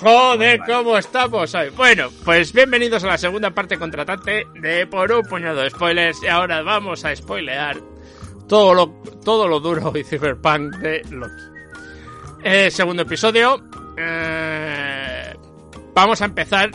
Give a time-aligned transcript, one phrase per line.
[0.00, 1.70] Joder, ¿cómo estamos hoy?
[1.70, 6.22] Bueno, pues bienvenidos a la segunda parte contratante de Por un puñado de spoilers.
[6.22, 7.78] Y ahora vamos a spoilear
[8.46, 8.88] todo lo,
[9.24, 11.32] todo lo duro y cyberpunk de Loki.
[12.44, 13.62] Eh, segundo episodio.
[13.96, 15.34] Eh,
[15.94, 16.70] vamos a empezar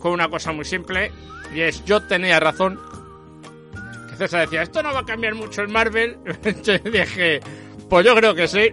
[0.00, 1.12] con una cosa muy simple.
[1.54, 2.80] Y es, yo tenía razón.
[4.10, 6.18] Que César decía, esto no va a cambiar mucho en Marvel.
[6.64, 7.38] yo dije,
[7.88, 8.72] pues yo creo que sí.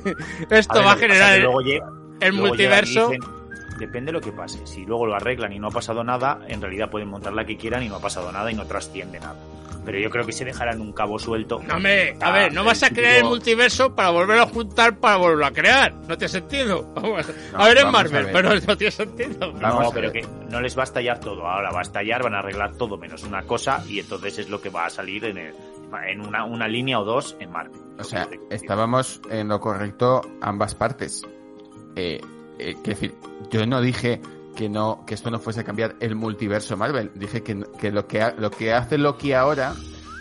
[0.50, 1.86] esto A ver, va a generar el, luego llega-
[2.20, 3.12] el luego llegan y multiverso.
[3.78, 4.66] Depende de lo que pase.
[4.66, 7.56] Si luego lo arreglan y no ha pasado nada, en realidad pueden montar la que
[7.56, 9.36] quieran y no ha pasado nada y no trasciende nada.
[9.84, 11.60] Pero yo creo que se dejarán un cabo suelto.
[11.62, 14.46] No, hombre, a Ah, ver, no el vas a crear el multiverso para volverlo a
[14.46, 15.92] juntar para volverlo a crear.
[15.92, 16.90] No tiene sentido.
[16.94, 18.32] Vamos, No, a ver en Marvel, ver.
[18.32, 19.52] pero no tiene sentido.
[19.52, 21.46] Vamos no, pero que no les va a estallar todo.
[21.46, 24.58] Ahora va a estallar, van a arreglar todo menos una cosa y entonces es lo
[24.62, 25.54] que va a salir en, el-
[26.08, 27.78] en una, una línea o dos en Marvel.
[27.98, 31.22] O sea, estábamos en lo correcto ambas partes.
[31.94, 32.22] Eh,
[32.58, 33.14] eh, quiero decir,
[33.50, 34.20] yo no dije
[34.56, 37.10] que no que esto no fuese a cambiar el multiverso Marvel.
[37.14, 39.74] Dije que, que lo que lo que hace Loki ahora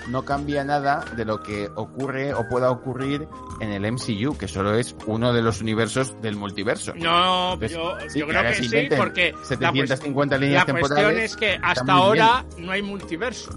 [0.09, 3.25] no cambia nada de lo que ocurre o pueda ocurrir
[3.61, 6.93] en el MCU, que solo es uno de los universos del multiverso.
[6.95, 10.65] No, Pues, yo, sí, yo que creo que sí, porque la, cues- 750 la líneas
[10.65, 11.31] cuestión temporales.
[11.31, 11.95] es que hasta bien.
[11.97, 13.51] ahora no hay multiverso.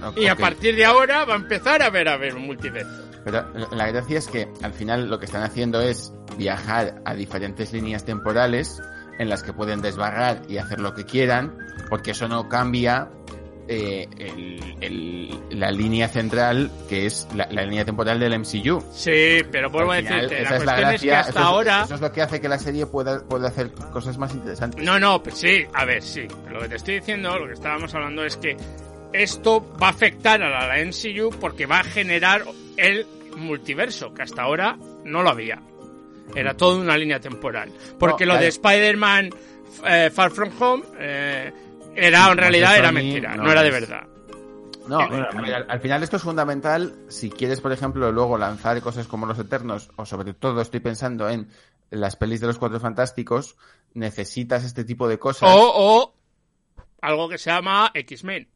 [0.00, 3.01] No, Y a partir de ahora va a empezar a ver a ver un multiverso.
[3.24, 7.72] Pero la gracia es que al final lo que están haciendo es viajar a diferentes
[7.72, 8.80] líneas temporales
[9.18, 11.56] en las que pueden desbarrar y hacer lo que quieran,
[11.88, 13.08] porque eso no cambia
[13.68, 18.82] eh, el- el- la línea central, que es la, la línea temporal del MCU.
[18.92, 21.44] Sí, pero vuelvo a decirte, la es la cuestión es que gracia, hasta eso es-
[21.46, 21.82] ahora...
[21.84, 24.84] Eso es lo que hace que la serie pueda, pueda hacer cosas más interesantes.
[24.84, 26.26] No, no, pues sí, a ver, sí.
[26.50, 28.56] Lo que te estoy diciendo, lo que estábamos hablando es que
[29.12, 32.42] esto va a afectar a la, la MCU porque va a generar
[32.76, 33.06] el
[33.36, 35.60] multiverso, que hasta ahora no lo había.
[36.34, 37.70] Era toda una línea temporal.
[37.98, 38.68] Porque No, lo de claro.
[38.70, 39.30] Spider-Man
[39.86, 41.52] eh, Far From Home eh,
[41.94, 44.06] era en realidad era mentira, no, no era de verdad.
[44.88, 49.26] No, Eh, al final esto es fundamental si quieres, por ejemplo, luego lanzar cosas como
[49.26, 51.48] Los Eternos, o sobre todo estoy pensando en
[51.90, 53.56] las pelis de los Cuatro Fantásticos,
[53.94, 55.50] necesitas este tipo de cosas.
[55.52, 56.14] O, o
[57.00, 58.48] algo que se llama X-Men.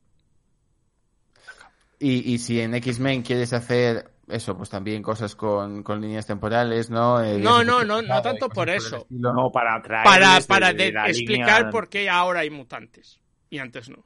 [1.99, 6.91] Y, y si en X-Men quieres hacer eso, pues también cosas con, con líneas temporales,
[6.91, 7.23] ¿no?
[7.23, 8.97] Eh, No, no, no, no tanto por eso.
[8.99, 9.33] estilo.
[9.33, 13.21] No, para Para, para de- explicar línea- por qué ahora hay mutantes.
[13.49, 14.05] Y antes no.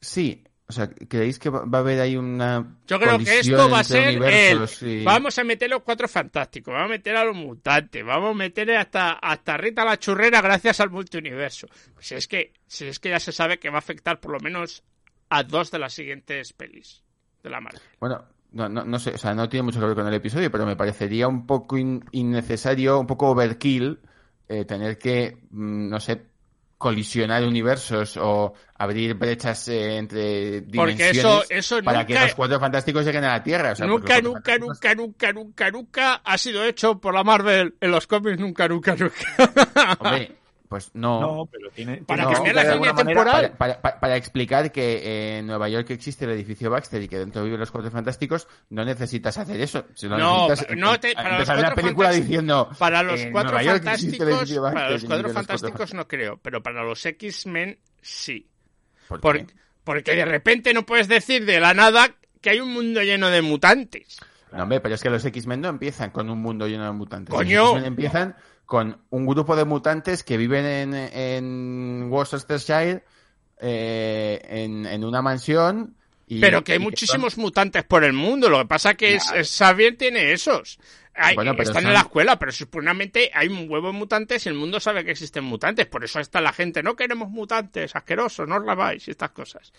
[0.00, 3.68] Sí, o sea, ¿creéis que va va a haber ahí una Yo creo que esto
[3.68, 4.68] va a ser el...
[4.82, 8.34] y- Vamos a meter los cuatro fantásticos, vamos a meter a los mutantes, vamos a
[8.34, 11.66] meter hasta, hasta Rita la churrera gracias al multiuniverso.
[11.94, 14.32] Pues si es que, si es que ya se sabe que va a afectar por
[14.32, 14.82] lo menos
[15.30, 17.02] a dos de las siguientes pelis
[17.42, 17.80] de la Marvel.
[17.98, 20.50] Bueno, no, no, no sé, o sea, no tiene mucho que ver con el episodio,
[20.50, 24.00] pero me parecería un poco in- innecesario, un poco overkill,
[24.48, 26.26] eh, tener que, mm, no sé,
[26.76, 32.58] colisionar universos o abrir brechas eh, entre dimensiones eso, eso para nunca, que los cuatro
[32.58, 33.72] fantásticos lleguen a la Tierra.
[33.72, 37.74] O sea, porque nunca, nunca, nunca, nunca, nunca, nunca ha sido hecho por la Marvel
[37.82, 39.14] en los cómics, nunca, nunca, nunca.
[40.00, 40.38] Hombre,
[40.70, 41.20] pues no.
[41.20, 41.96] No, pero tiene.
[41.98, 43.52] Para cambiar la línea temporal.
[43.52, 47.08] Para, para- para- para explicar que eh, en Nueva York existe el edificio Baxter y
[47.08, 49.84] que dentro viven los cuatro fantásticos, no necesitas hacer eso.
[49.94, 53.20] Si No, necesitas, no te- em- para los una Cuatro película Fantásticos- diciendo Para los
[53.32, 55.32] cuatro Nueva fantásticos, para los
[55.76, 58.48] cuatro no creo, pero para los X-Men sí.
[59.08, 59.46] ¿Por Por- qué?
[59.82, 63.42] porque de repente no puedes decir de la nada que hay un mundo lleno de
[63.42, 64.18] mutantes.
[64.52, 67.34] No, hombre, pero es que los X-Men no empiezan con un mundo lleno de mutantes.
[67.34, 67.60] ¡Coño!
[67.60, 68.36] Los X-Men empiezan
[68.70, 73.02] con un grupo de mutantes que viven en, en Worcestershire,
[73.58, 75.96] eh, en, en una mansión.
[76.28, 78.48] Y, pero que hay muchísimos mutantes por el mundo.
[78.48, 80.78] Lo que pasa que es, es- Xavier tiene esos.
[81.14, 84.46] Hay- Bueno, pero están son- en la escuela, pero supuestamente hay un huevo de mutantes
[84.46, 85.86] y el mundo sabe que existen mutantes.
[85.86, 89.72] Por eso está la gente, no queremos mutantes, asquerosos, no os laváis y estas cosas.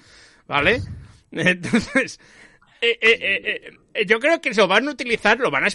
[0.49, 0.81] ¿Vale?
[1.31, 2.19] Entonces,
[2.81, 5.69] eh, eh, eh, yo creo que lo van a utilizar, lo van a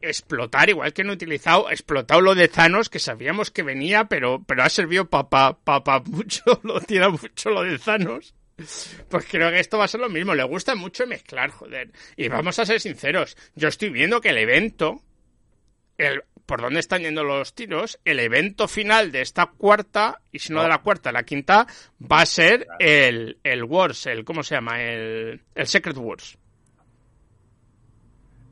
[0.00, 4.64] explotar, igual que han utilizado, explotado lo de Thanos, que sabíamos que venía, pero, pero
[4.64, 8.34] ha servido para pa, pa, pa mucho, lo tira mucho lo de Thanos.
[9.08, 10.34] Pues creo que esto va a ser lo mismo.
[10.34, 11.92] Le gusta mucho mezclar, joder.
[12.16, 13.36] Y vamos a ser sinceros.
[13.54, 15.00] Yo estoy viendo que el evento,
[15.96, 20.52] el, por dónde están yendo los tiros, el evento final de esta cuarta, y si
[20.52, 21.68] no de la cuarta, la quinta,
[22.00, 24.82] va a ser el, el Wars, el, ¿cómo se llama?
[24.82, 26.36] El, el Secret Wars.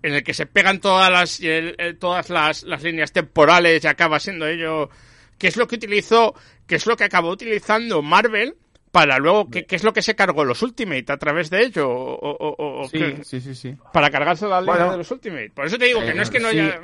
[0.06, 3.87] En el que se pegan todas las, el, el, todas las, las líneas temporales y
[3.88, 4.88] acaba siendo ello,
[5.37, 6.35] que es lo que utilizó,
[6.67, 8.56] que es lo que acabó utilizando Marvel
[8.93, 11.91] para luego, ¿qué, ¿qué, es lo que se cargó los Ultimate a través de ello?
[11.91, 13.19] O, o, o sí, ¿qué?
[13.25, 13.75] sí, sí, sí.
[13.93, 15.50] Para cargarse la línea bueno, de los Ultimate.
[15.50, 16.61] Por eso te digo que no es que no sí.
[16.61, 16.81] haya...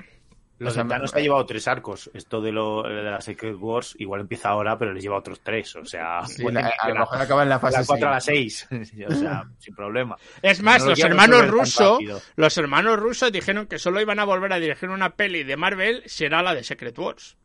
[0.63, 2.09] Los o sea, ha llevado tres arcos.
[2.15, 5.75] Esto de, lo, de la Secret Wars igual empieza ahora, pero les lleva otros tres.
[5.75, 8.21] O sea, sí, la, a lo mejor acaba en la fase la 4 a la
[8.21, 8.69] 6.
[9.09, 10.17] o sea, sin problema.
[10.41, 11.99] Es más, no los hermanos rusos,
[12.37, 16.03] los hermanos rusos dijeron que solo iban a volver a dirigir una peli de Marvel
[16.07, 17.37] si era la de Secret Wars.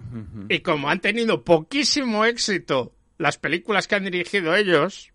[0.00, 0.46] Uh -huh.
[0.48, 5.12] Y como han tenido poquísimo éxito las películas que han dirigido ellos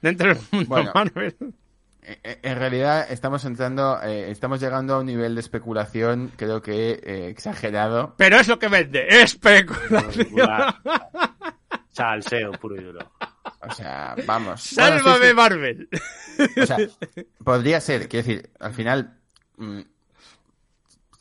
[0.00, 1.36] dentro del mundo bueno, Marvel.
[2.22, 7.28] En realidad estamos entrando, eh, estamos llegando a un nivel de especulación, creo que eh,
[7.28, 8.14] exagerado.
[8.16, 10.48] Pero es lo que vende, especulación.
[11.90, 13.10] Salseo puro y duro.
[13.60, 14.62] O sea, vamos.
[14.62, 15.34] Sálvame bueno, sí, sí.
[15.34, 15.88] Marvel.
[16.62, 16.78] O sea,
[17.44, 19.18] podría ser, quiero decir, al final
[19.56, 19.80] mmm,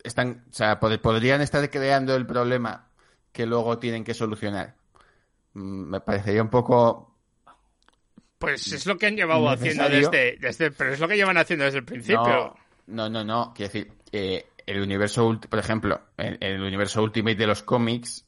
[0.04, 2.89] están, o sea, pod podrían estar creando el problema
[3.31, 4.75] que luego tienen que solucionar.
[5.54, 7.06] Mm, me parecería un poco
[8.38, 11.66] pues es lo que han llevado haciendo desde, desde, Pero es lo que llevan haciendo
[11.66, 12.56] desde el principio.
[12.88, 13.24] No, no, no.
[13.24, 13.54] no.
[13.56, 18.25] Quiero decir, eh, el universo, por ejemplo, el, el, universo Ultimate de los cómics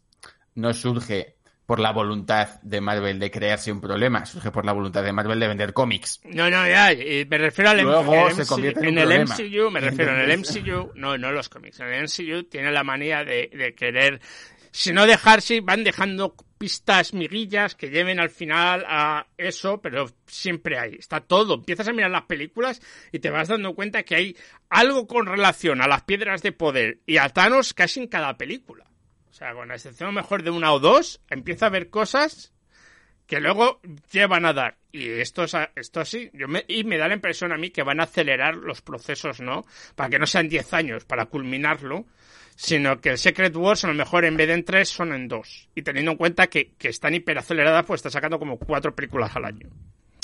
[0.56, 1.36] no surge
[1.70, 5.40] por la voluntad de Marvel de crearse un problema, surge por la voluntad de Marvel
[5.40, 6.20] de vender cómics.
[6.24, 9.36] No, no, ya, y me refiero al Luego el se convierte en, en el problema.
[9.36, 12.84] MCU, me refiero en el MCU, no, no los cómics, en el MCU tiene la
[12.84, 14.20] manía de, de querer,
[14.72, 20.78] si no dejarse, van dejando pistas, miguillas que lleven al final a eso, pero siempre
[20.78, 21.56] hay, está todo.
[21.56, 22.82] Empiezas a mirar las películas
[23.12, 24.38] y te vas dando cuenta que hay
[24.70, 28.86] algo con relación a las piedras de poder y a Thanos casi en cada película.
[29.30, 32.54] O sea, con la excepción mejor de una o dos, empieza a ver cosas
[33.26, 33.80] que luego
[34.12, 34.78] llevan a dar.
[34.92, 37.84] Y esto es esto sí, yo me, y me da la impresión a mí que
[37.84, 39.66] van a acelerar los procesos, ¿no?
[39.96, 42.08] Para que no sean 10 años para culminarlo,
[42.60, 45.30] sino que el Secret Wars a lo mejor en vez de en 3 son en
[45.30, 45.70] 2.
[45.76, 49.46] Y teniendo en cuenta que, que están hiperaceleradas, pues está sacando como 4 películas al
[49.46, 49.70] año.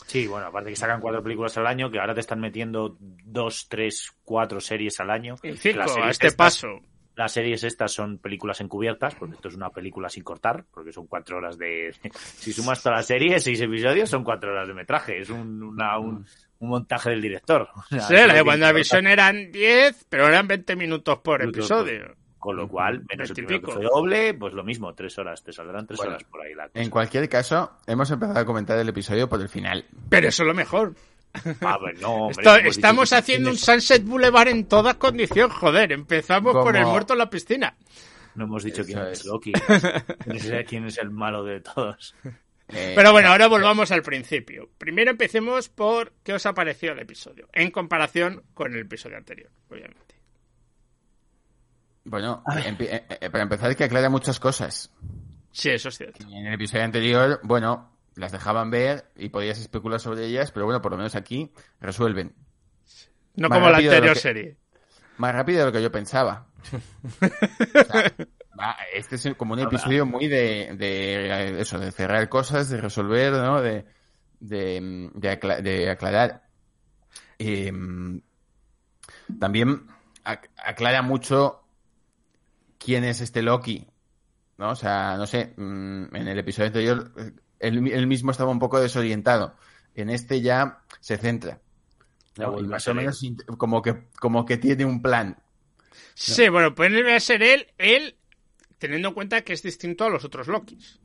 [0.06, 3.68] Sí, bueno, aparte que sacan cuatro películas al año, que ahora te están metiendo dos,
[3.70, 5.36] tres, cuatro series al año.
[5.42, 6.82] Y cinco, a este estas, paso.
[7.16, 11.08] Las series estas son películas encubiertas, porque esto es una película sin cortar, porque son
[11.08, 11.96] cuatro horas de...
[12.14, 15.22] Si sumas toda la serie, seis episodios, son cuatro horas de metraje.
[15.22, 16.26] Es un, una, un,
[16.60, 17.70] un montaje del director.
[17.76, 22.14] O sea, sí, la de WandaVision eran 10, pero eran 20 minutos por episodio.
[22.46, 26.12] Con lo cual, menos el doble, pues lo mismo, tres horas, te saldrán tres bueno,
[26.12, 26.54] horas por ahí.
[26.54, 26.80] La cosa.
[26.80, 29.84] En cualquier caso, hemos empezado a comentar el episodio por el final.
[30.10, 30.94] Pero eso es lo mejor.
[31.62, 35.92] Ah, pues no, hombre, Esto, estamos haciendo un Sunset Boulevard en toda condición, joder.
[35.92, 36.66] Empezamos Como...
[36.66, 37.76] por el muerto en la piscina.
[38.36, 39.26] No hemos dicho Eso quién es, es.
[39.26, 39.52] Loki.
[40.24, 42.14] ¿Quién es, quién es el malo de todos.
[42.68, 44.70] Eh, Pero bueno, ahora volvamos al principio.
[44.78, 49.50] Primero empecemos por qué os ha parecido el episodio, en comparación con el episodio anterior,
[49.68, 50.05] obviamente.
[52.06, 54.92] Bueno, empe- eh, eh, para empezar hay que aclarar muchas cosas.
[55.52, 56.24] Sí, eso es cierto.
[56.28, 60.82] En el episodio anterior, bueno, las dejaban ver y podías especular sobre ellas, pero bueno,
[60.82, 62.34] por lo menos aquí resuelven.
[63.36, 64.58] No Más como la anterior que- serie.
[65.18, 66.48] Más rápido de lo que yo pensaba.
[67.22, 68.14] O sea,
[68.60, 73.34] va, este es como un episodio muy de, de eso, de cerrar cosas, de resolver,
[73.34, 73.62] ¿no?
[73.62, 73.86] De,
[74.40, 76.44] de, de, acla- de aclarar.
[77.40, 77.72] Eh,
[79.40, 79.88] también
[80.24, 81.65] ac- aclara mucho
[82.86, 83.88] quién es este Loki,
[84.58, 84.70] ¿no?
[84.70, 88.60] O sea, no sé, mm, en el episodio anterior eh, él, él mismo estaba un
[88.60, 89.56] poco desorientado.
[89.96, 91.60] En este ya se centra.
[92.38, 93.22] Y a más o menos
[93.58, 95.38] como que, como que tiene un plan.
[96.14, 98.18] Sí, bueno, puede ser él, él,
[98.78, 101.00] teniendo en cuenta que es distinto a los otros Lokis.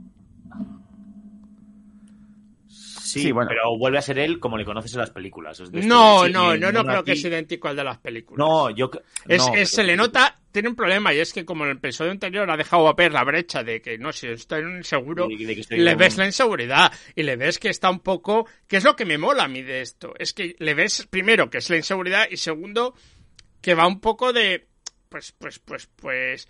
[3.12, 3.48] Sí, Sí, bueno.
[3.48, 5.58] pero vuelve a ser él como le conoces en las películas.
[5.60, 8.38] Es de No, no, no, no creo que es idéntico al de las películas.
[8.38, 8.90] No, yo...
[9.26, 11.76] Es, no, es- se le nota, tiene un problema, y es que como en el
[11.78, 15.36] episodio anterior ha dejado a ver la brecha de que no, si estoy inseguro, De-
[15.46, 18.76] de que estoy le ves la inseguridad y le ves que está un poco, que
[18.78, 21.58] es lo que me mola a mí de esto, es que le ves primero que
[21.58, 22.94] es la inseguridad y segundo
[23.60, 24.66] que va un poco de,
[25.08, 26.48] pues, pues, pues, pues,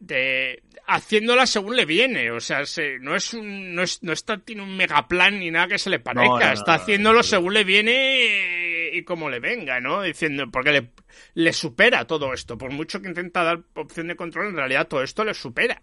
[0.00, 4.38] de haciéndola según le viene, o sea, se, no es un, no es, no está,
[4.38, 7.22] tiene un megaplan ni nada que se le parezca, no, no, está no, haciéndolo no.
[7.24, 10.02] según le viene eh, y como le venga, ¿no?
[10.02, 10.90] Diciendo, porque le,
[11.34, 15.02] le supera todo esto, por mucho que intenta dar opción de control, en realidad todo
[15.02, 15.82] esto le supera.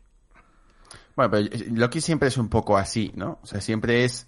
[1.16, 3.40] Bueno, pero Loki siempre es un poco así, ¿no?
[3.44, 4.28] O sea, siempre es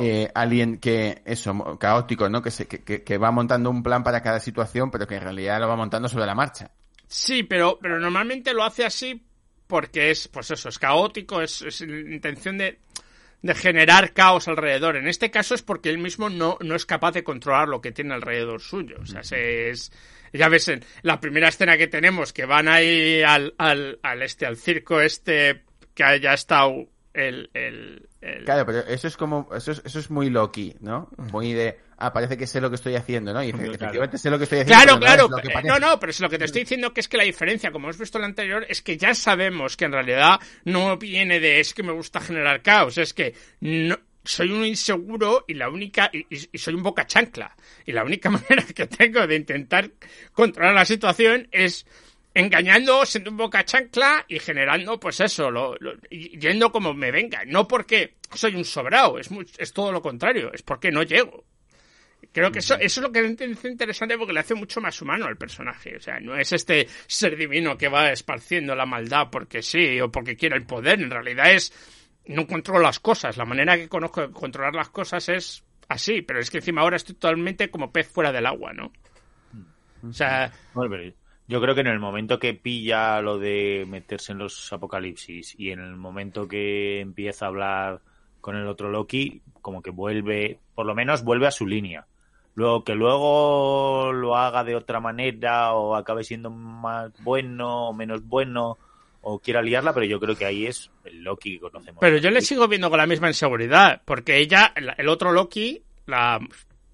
[0.00, 2.42] eh, alguien que, eso, caótico, ¿no?
[2.42, 5.22] Que, se, que, que- que va montando un plan para cada situación, pero que en
[5.22, 6.70] realidad lo va montando sobre la marcha.
[7.10, 9.20] Sí, pero, pero normalmente lo hace así
[9.66, 12.78] porque es, pues eso, es caótico, es, es intención de,
[13.42, 14.96] de generar caos alrededor.
[14.96, 17.90] En este caso es porque él mismo no, no es capaz de controlar lo que
[17.92, 18.96] tiene alrededor suyo.
[19.02, 19.92] O sea, se es,
[20.32, 24.46] ya ves, en la primera escena que tenemos, que van ahí al, al, al este,
[24.46, 25.64] al circo este,
[25.94, 30.10] que haya estado el, el, el- Claro, pero eso es como, eso es, eso es
[30.10, 31.08] muy Loki, ¿no?
[31.32, 33.42] Muy de, ah, parece que sé lo que estoy haciendo, ¿no?
[33.44, 33.72] Y Claro.
[33.72, 34.82] efectivamente sé lo que estoy haciendo.
[35.00, 35.58] Claro, no claro.
[35.60, 35.62] eh.
[35.64, 37.86] No, no, pero es lo que te estoy diciendo que es que la diferencia, como
[37.86, 41.60] hemos visto en la anterior, es que ya sabemos que en realidad no viene de
[41.60, 46.10] es que me gusta generar caos, es que no soy un inseguro y la única
[46.12, 49.90] y, y- soy un boca chancla y la única manera que tengo de intentar
[50.32, 51.86] controlar la situación es
[52.34, 57.44] engañando, siendo un boca chancla y generando, pues eso, lo, lo- yendo como me venga.
[57.46, 61.44] No porque soy un sobrado, es, muy- es todo lo contrario, es porque no llego.
[62.32, 65.26] Creo que eso, eso es lo que parece interesante porque le hace mucho más humano
[65.26, 65.96] al personaje.
[65.96, 70.10] O sea, no es este ser divino que va esparciendo la maldad porque sí o
[70.12, 71.00] porque quiere el poder.
[71.00, 71.72] En realidad es,
[72.26, 73.36] no controlo las cosas.
[73.36, 76.22] La manera que conozco de controlar las cosas es así.
[76.22, 78.92] Pero es que encima ahora estoy totalmente como pez fuera del agua, ¿no?
[80.08, 80.52] O sea,
[81.48, 85.72] yo creo que en el momento que pilla lo de meterse en los apocalipsis y
[85.72, 88.00] en el momento que empieza a hablar
[88.40, 92.06] con el otro Loki, como que vuelve, por lo menos vuelve a su línea.
[92.60, 98.22] Luego que luego lo haga de otra manera o acabe siendo más bueno o menos
[98.26, 98.76] bueno
[99.22, 102.00] o quiera liarla, pero yo creo que ahí es el Loki que conocemos.
[102.02, 105.82] Pero yo le sigo viendo con la misma inseguridad, porque ella, el, el otro Loki,
[106.04, 106.38] la,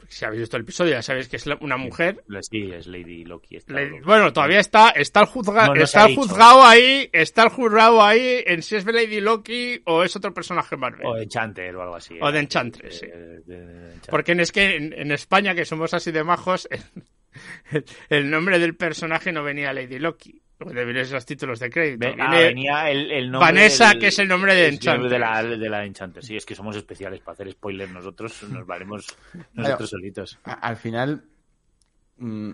[0.09, 2.25] si habéis visto el episodio ya sabéis que es una mujer.
[2.43, 3.57] Sí, es Lady Loki.
[3.57, 7.43] está bueno, todavía está, está el juzgado, No, no se está el juzgado ahí, está
[7.45, 11.07] el juzgado ahí en si es Lady Loki o es otro personaje Marvel.
[11.07, 12.19] O de Enchanter o algo así.
[12.21, 12.43] O de ¿eh?
[12.43, 13.07] Enchantress, sí.
[13.07, 13.93] De- de-.
[14.11, 16.69] Porque en- es que en, en España, que somos así de majos,
[17.71, 20.43] el, el nombre del personaje no venía Lady Loki.
[20.59, 22.07] Debería ser los títulos de crédito.
[22.19, 25.61] Ah, venía el, el nombre Vanessa, del- que es el nombre de la, Enchantress.
[25.61, 26.25] de la Enchanter.
[26.25, 29.07] Sí, es que somos especiales para hacer spoilers nosotros, nos valemos
[29.53, 30.39] nosotros solitos.
[30.45, 31.25] A- al final
[32.17, 32.51] mm,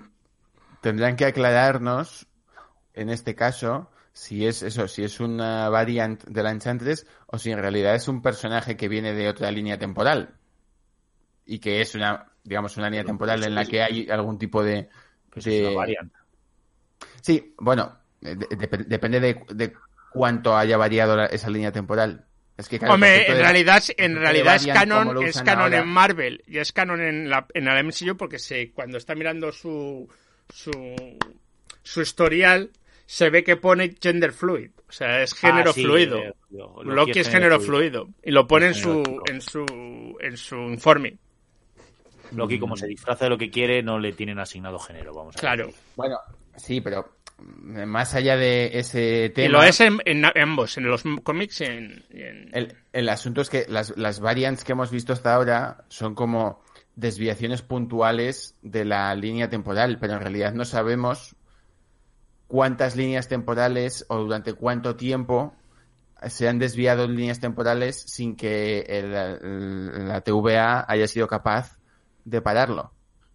[0.80, 2.26] tendrán que aclararnos
[2.94, 7.50] en este caso si es eso, si es una variant de la Enchantress o si
[7.52, 10.34] en realidad es un personaje que viene de otra línea temporal
[11.46, 14.88] y que es una, digamos, una línea temporal en la que hay algún tipo de,
[15.30, 16.16] Pues de- es una variante.
[17.22, 19.72] Sí, bueno, eh, de- dep- depende de, de
[20.12, 22.26] cuánto haya variado la- esa línea temporal.
[22.58, 25.78] Es que, claro, Hombre, en de- realidad, en de realidad es canon, es canon ahora-
[25.78, 29.50] en Marvel y es canon en la en el MCU porque se cuando está mirando
[29.52, 30.06] su
[30.52, 30.70] su
[31.82, 32.70] su historial
[33.06, 36.18] se ve que pone gender fluid, o sea, es género Ah, sí, fluido.
[36.18, 39.64] eh, Loki, Loki es género fluido y lo pone en su en su
[40.20, 41.16] en su informe.
[42.32, 45.40] Loki, como se disfraza de lo que quiere, no le tienen asignado género, vamos a
[45.40, 45.40] ver.
[45.40, 45.72] Claro.
[45.96, 46.18] Bueno,
[46.56, 49.48] sí, pero mm, más allá de ese tema...
[49.48, 53.08] Y lo es en, en ambos, en los cómics y en, y en- El, el
[53.08, 56.62] asunto es que las, las variants que hemos visto hasta ahora son como
[56.96, 61.36] desviaciones puntuales de la línea temporal, pero en realidad no sabemos
[62.46, 65.54] cuántas líneas temporales o durante cuánto tiempo
[66.26, 71.78] se han desviado líneas temporales sin que el- el- la TVA haya sido capaz
[72.24, 72.92] de pararlo.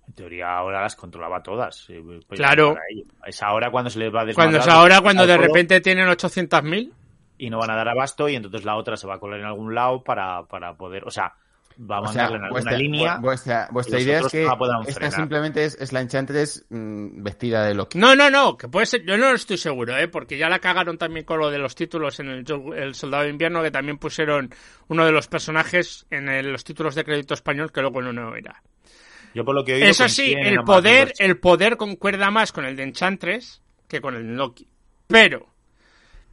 [0.07, 1.85] En teoría ahora las controlaba todas.
[1.89, 2.73] eh, pues Claro.
[2.73, 3.03] para ello.
[3.25, 6.91] Es ahora cuando se les va a cuando es ahora cuando de repente tienen 800.000
[7.37, 9.45] Y no van a dar abasto y entonces la otra se va a colar en
[9.45, 11.03] algún lado para, para poder...
[11.05, 11.33] O sea,
[11.79, 13.17] va a O sea, mandarle en alguna vuestra, línea...
[13.17, 15.11] vu- vuestra, vuestra idea es que no esta frenar.
[15.13, 17.99] simplemente es, es la Enchantress mm, vestida de Loki.
[17.99, 20.07] No, no, no, que puede ser, yo no estoy seguro, ¿eh?
[20.07, 23.61] porque ya la cagaron también con lo de los títulos en el, Soldado de Invierno,
[23.61, 24.49] que también pusieron
[24.87, 28.35] uno de los personajes en el- los títulos de crédito español que luego no, no
[28.35, 28.63] era.
[29.37, 32.65] Yo por lo que he oído, Eso sí, el poder, el poder concuerda más con
[32.65, 34.67] el de Enchantress que con el de Loki.
[35.05, 35.53] Pero,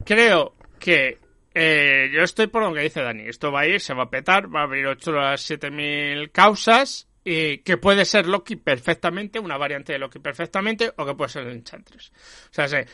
[0.03, 1.19] creo que
[1.53, 3.23] eh, yo estoy por lo que dice Dani.
[3.27, 6.31] Esto va a ir, se va a petar, va a abrir 8 a 7 mil
[6.31, 7.07] causas.
[7.23, 11.47] Y que puede ser Loki perfectamente, una variante de Loki perfectamente, o que puede ser
[11.47, 12.09] Enchantress.
[12.51, 12.85] O sea, se-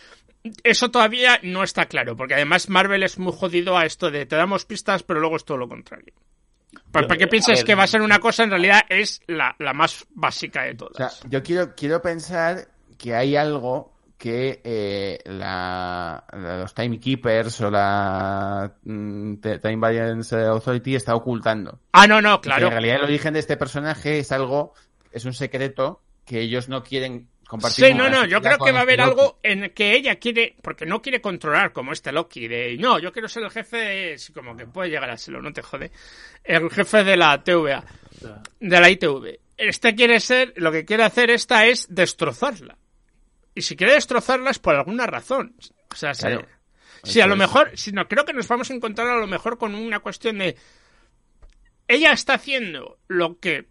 [0.64, 4.36] eso todavía no está claro, porque además Marvel es muy jodido a esto de te
[4.38, 6.14] damos pistas, pero luego es todo lo contrario.
[6.92, 7.66] Para, Yo- para que pienses ver.
[7.66, 10.76] que va a ser una cosa, en realidad es la, la más básica de O
[10.78, 11.18] todas.
[11.20, 17.72] sea, yo quiero, quiero pensar que hay algo que eh, la, la- los Timekeepers o
[17.72, 21.80] la mm, Time Variance Authority está ocultando.
[21.94, 22.68] ah, no, no, que claro.
[22.68, 24.74] en realidad el origen de este personaje es algo,
[25.12, 27.30] es un secreto que ellos no quieren
[27.70, 29.10] Sí, no, no, yo creo que va a haber Loki.
[29.10, 33.12] algo en que ella quiere, porque no quiere controlar como este Loki, de no, yo
[33.12, 35.92] quiero ser el jefe, de, como que puede llegar a serlo, no te jode,
[36.44, 37.84] el jefe de la TVA,
[38.60, 39.40] de la ITV.
[39.58, 42.78] Este quiere ser, lo que quiere hacer esta es destrozarla.
[43.54, 45.56] Y si quiere destrozarla es por alguna razón.
[45.92, 46.48] O sea, Claro.
[47.04, 49.58] si a lo mejor, si no, creo que nos vamos a encontrar a lo mejor
[49.58, 50.56] con una cuestión de
[51.88, 53.68] ella está haciendo lo que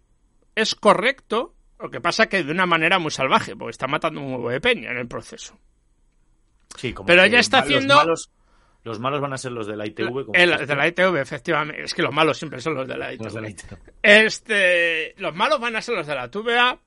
[0.55, 4.33] es correcto, lo que pasa que de una manera muy salvaje, porque está matando un
[4.33, 5.57] huevo de peña en el proceso.
[6.77, 8.29] Sí, como Pero ella está los haciendo- malos-
[8.83, 10.25] los malos van a ser los de la ITV.
[10.25, 11.83] como El, de la ITV, efectivamente.
[11.83, 13.23] Es que los malos siempre son los de la ITV.
[13.25, 13.77] Los de la ITV.
[14.01, 16.79] Este, los malos van a ser los de la TVA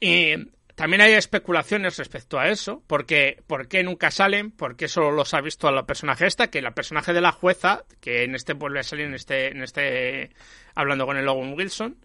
[0.00, 0.34] y
[0.74, 5.34] también hay especulaciones respecto a eso, porque por qué nunca salen, por qué solo los
[5.34, 8.54] ha visto a la personaje esta, que la personaje de la jueza, que en este
[8.54, 10.30] vuelve a salir en este, en este
[10.74, 11.96] hablando con el Logan Wilson,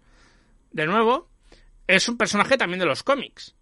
[0.70, 1.28] de nuevo,
[1.94, 3.54] es un personaje también de los cómics.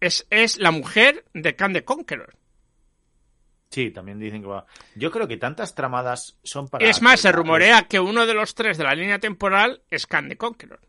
[0.00, 2.36] Es, es la mujer de Khan the Conqueror.
[3.70, 4.66] Sí, también dicen que va.
[4.96, 6.84] Yo creo que tantas tramadas son para.
[6.86, 10.06] es más, se que- rumorea que uno de los tres de la línea temporal es
[10.06, 10.80] Khan the Conqueror.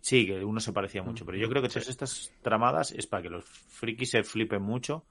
[0.00, 3.22] Sí, que uno se parecía mucho, pero yo creo que todas estas tramadas es para
[3.24, 5.04] que los frikis se flipen mucho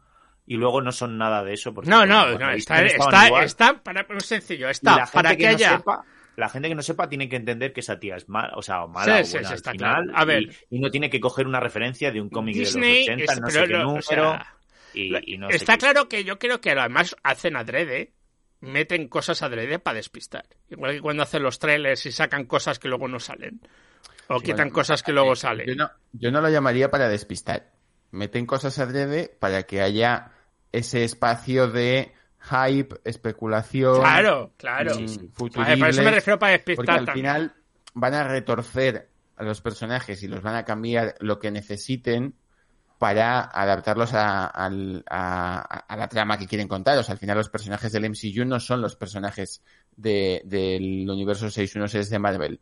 [0.48, 1.74] y luego no son nada de eso.
[1.74, 5.44] Porque No, no, no, está, está, está para, muy sencillo, está la gente para que,
[5.44, 5.78] no haya...
[5.78, 6.06] sepa,
[6.38, 8.84] la gente que no sepa tiene que entender que esa tía es mala, o sea,
[8.84, 10.18] o mala Sí, o buena sí, al está final, claro.
[10.20, 10.44] A ver.
[10.70, 13.34] y, y no tiene que coger una referencia de un cómic Disney de los 80,
[13.34, 14.56] es- no pero sé qué lo- o número, sea,
[14.94, 15.80] y, y no sé está qué.
[15.80, 18.14] claro que yo creo que además hacen adrede,
[18.62, 20.46] meten cosas adrede para despistar.
[20.70, 23.60] Igual que cuando hacen los trailers y sacan cosas que luego no salen.
[24.28, 25.68] O quitan Bueno, cosas que luego eh, salen.
[25.68, 27.72] Yo no, yo no lo llamaría para despistar.
[28.12, 30.32] Meten cosas adrede para que haya
[30.72, 32.12] ese espacio de
[32.50, 34.00] hype, especulación.
[34.02, 34.96] Claro, claro.
[34.96, 35.30] mm, Sí, sí.
[35.32, 37.14] A futuribles, ver, por eso me refiero para Porque al también.
[37.16, 37.54] final
[37.94, 42.36] van a retorcer a los personajes y los van a cambiar lo que necesiten
[42.98, 46.98] para adaptarlos a, al- a- a la trama que quieren contar.
[46.98, 49.62] O sea, al final los personajes del MCU no son los personajes
[49.98, 52.60] de- del universo 616 de Marvel.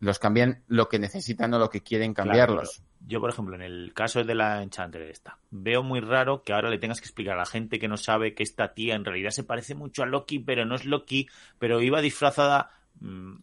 [0.00, 2.82] Los cambian lo que necesitan o lo que quieren cambiarlos.
[3.06, 6.68] yo, por ejemplo, en el caso de la Enchantress esta, veo muy raro que ahora
[6.68, 9.30] le tengas que explicar a la gente que no sabe que esta tía en realidad
[9.30, 12.70] se parece mucho a Loki, pero no es Loki, pero iba disfrazada...
[13.00, 13.36] mm,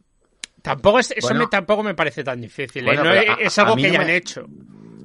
[0.62, 1.42] Tampoco es, eso Bueno.
[1.42, 2.88] me, tampoco me parece tan difícil.
[2.88, 2.96] ¿eh?
[2.96, 4.48] No es, a- es a algo que no ya me- han hecho.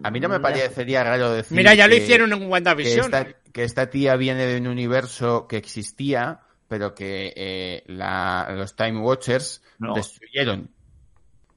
[0.04, 3.06] A mí no me parecería raro decir Mira, ya lo que- hicieron en que WandaVision.
[3.06, 8.76] esta, que esta tía viene de un universo que existía, pero que eh, la- los
[8.76, 9.94] Time Watchers No.
[9.94, 10.70] destruyeron.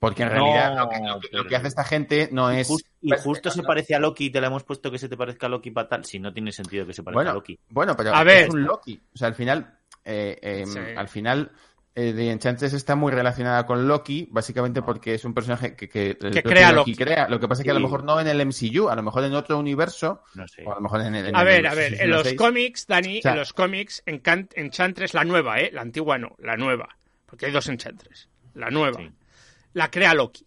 [0.02, 2.50] Porque en No, realidad lo que, lo que- lo que pero- hace esta gente no
[2.50, 2.68] es...
[3.02, 5.46] Y justo se parece a Loki y te la hemos puesto que se te parezca
[5.46, 6.04] a Loki para tal.
[6.06, 7.60] Si no tiene sentido que se parezca a Loki.
[7.70, 8.48] bueno, pero A ver.
[8.48, 9.00] es un Loki.
[9.14, 10.80] O sea, al final, eh, eh, Sí.
[10.98, 11.52] al final,
[11.94, 16.18] eh, The Enchantress está muy relacionada con Loki, básicamente porque es un personaje que, que,
[16.18, 16.96] crea Loki.
[16.96, 17.28] crea.
[17.30, 19.24] Lo que pasa es que a lo mejor no en el MCU, a lo mejor
[19.24, 20.64] en otro universo, No sé.
[20.66, 21.28] o a lo mejor en el...
[21.28, 22.38] en A el ver, universo a ver, en los 616.
[22.40, 25.70] cómics, Dani, O sea- en los cómics, Enchantress, la nueva, ¿eh?
[25.72, 26.90] La antigua no, la nueva.
[27.28, 28.28] Porque hay dos Enchantress.
[28.56, 28.98] La nueva.
[29.00, 29.12] Sí.
[29.74, 30.46] La crea Loki.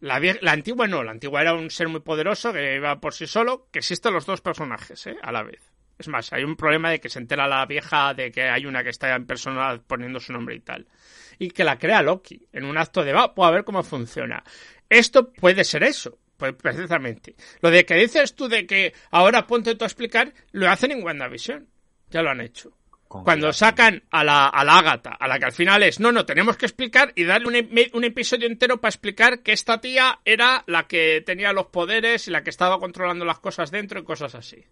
[0.00, 3.26] La, la antigua no, la antigua era un ser muy poderoso que iba por sí
[3.26, 5.16] solo, que existen los dos personajes, ¿eh?
[5.22, 5.60] A la vez.
[5.98, 8.82] Es más, hay un problema de que se entera la vieja de que hay una
[8.82, 10.88] que está en persona poniendo su nombre y tal.
[11.38, 14.42] Y que la crea Loki, en un acto de, va, pues a ver cómo funciona.
[14.88, 17.36] Esto puede ser eso, pues precisamente.
[17.60, 21.04] Lo de que dices tú de que ahora ponte tú a explicar, lo hacen en
[21.04, 21.68] WandaVision.
[22.08, 22.72] Ya lo han hecho.
[23.24, 26.24] Cuando sacan a la, a la Ágata, a la que al final es, no, no,
[26.24, 30.62] tenemos que explicar y darle un, un episodio entero para explicar que esta tía era
[30.68, 34.36] la que tenía los poderes y la que estaba controlando las cosas dentro y cosas
[34.36, 34.64] así.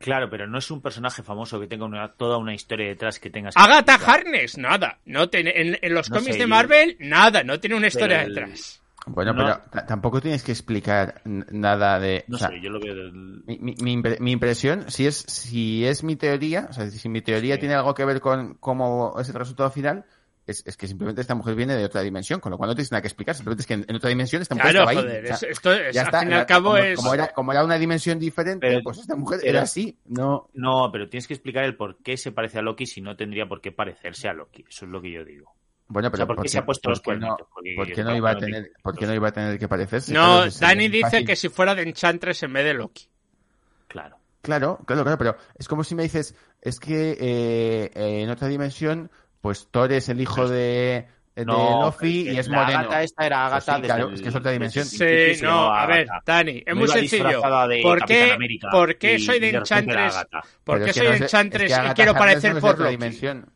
[0.00, 3.30] Claro, pero no es un personaje famoso que tenga una- toda una historia detrás que
[3.30, 3.56] tengas.
[3.56, 4.98] Agatha Harness, nada.
[5.04, 8.22] No tiene, en, en los No cómics sé, de Marvel, nada, no tiene una historia
[8.24, 8.82] el- detrás.
[9.06, 9.44] Bueno, No.
[9.70, 12.24] pero tampoco tienes que explicar nada de...
[12.28, 13.12] No o sea, sé, yo lo veo del...
[13.46, 17.08] mi, mi- mi impre- mi impresión, si es, si es mi teoría, o sea, si
[17.08, 17.60] mi teoría Sí.
[17.60, 20.06] tiene algo que ver con cómo es el resultado final,
[20.46, 22.92] es, es que simplemente esta mujer viene de otra dimensión, con lo cual no tienes
[22.92, 25.06] nada que explicar, simplemente es que en, en otra dimensión esta mujer Claro, estaba ahí.
[25.06, 26.96] joder, es- esto es, ya al está, fin y al era- cabo como, es...
[26.96, 30.48] como era, como era una dimensión diferente, Pero- pues esta mujer pero- era así, no...
[30.54, 33.46] No, pero tienes que explicar el por qué se parece a Loki si no tendría
[33.46, 34.64] por qué parecerse a Loki.
[34.68, 35.54] Eso es lo que yo digo.
[35.86, 37.36] Bueno, pero O sea, ¿por qué ¿por se ha puesto los qué no?
[37.36, 40.12] Porque- por qué no iba a tener, por qué no iba a tener que parecerse?
[40.14, 41.26] No, Dani dice fácil.
[41.26, 43.08] que si fuera de Enchantress en vez de Loki.
[43.88, 44.16] Claro.
[44.42, 48.48] Claro, claro, claro, pero es como si me dices, es que eh, eh, en otra
[48.48, 52.78] dimensión, pues Thor es el hijo de, de No, pero y es la moreno.
[52.80, 54.84] Agatha esta era Pues Agatha sí, claro, desde es que es el- otra dimensión.
[54.84, 56.08] el Sí, se no, a ver.
[56.26, 57.40] Dani, es No muy sencillo.
[57.82, 58.36] ¿Por qué,
[58.70, 60.26] por qué y- soy de Enchantress?
[60.64, 62.90] ¿Por qué soy de es- es Enchantress y quiero parecer por Loki?
[62.90, 63.50] dimensión.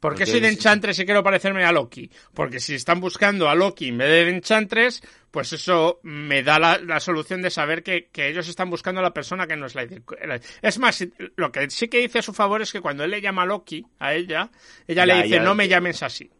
[0.00, 2.10] ¿Por qué soy de es- Enchantress y quiero parecerme a Loki?
[2.34, 6.78] Porque si están buscando a Loki en vez de Enchantress, pues eso me da la,
[6.78, 9.74] la solución de saber que, que ellos están buscando a la persona que no es
[9.74, 9.84] la
[10.26, 11.06] la- Es más,
[11.36, 13.84] lo que sí que dice a su favor es que cuando él le llama Loki
[13.98, 14.50] a ella,
[14.86, 15.42] ella le dice, ya.
[15.42, 16.30] no me llames así.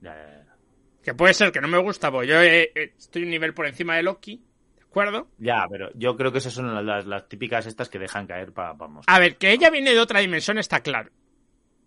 [0.00, 0.56] Ya, ya, ya.
[1.02, 3.66] Que puede ser que no me gusta, porque yo eh, eh, estoy un nivel por
[3.66, 4.42] encima de Loki,
[4.76, 5.28] ¿de acuerdo?
[5.38, 8.52] Ya, pero yo creo que esas son las, las- las típicas estas que dejan caer
[8.52, 9.04] para vamos.
[9.08, 11.10] A ver, que ella viene de otra dimensión está claro.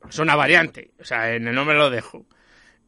[0.10, 2.26] Es una variante, o sea, en el nombre lo dejo.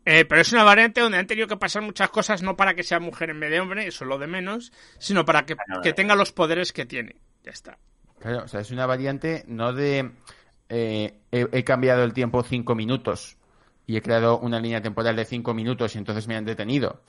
[0.06, 2.84] Eh, pero es una variante donde han tenido que pasar muchas cosas, no para que
[2.84, 5.94] sea mujer en vez de hombre, eso es lo de menos, sino para que, que
[5.94, 7.18] tenga los poderes que tiene.
[7.44, 7.78] Ya está.
[8.20, 10.12] Claro, o sea, es una variante no de
[10.70, 13.38] eh, he, he cambiado el tiempo cinco minutos
[13.86, 17.04] y he creado una línea temporal de cinco minutos y entonces me han detenido.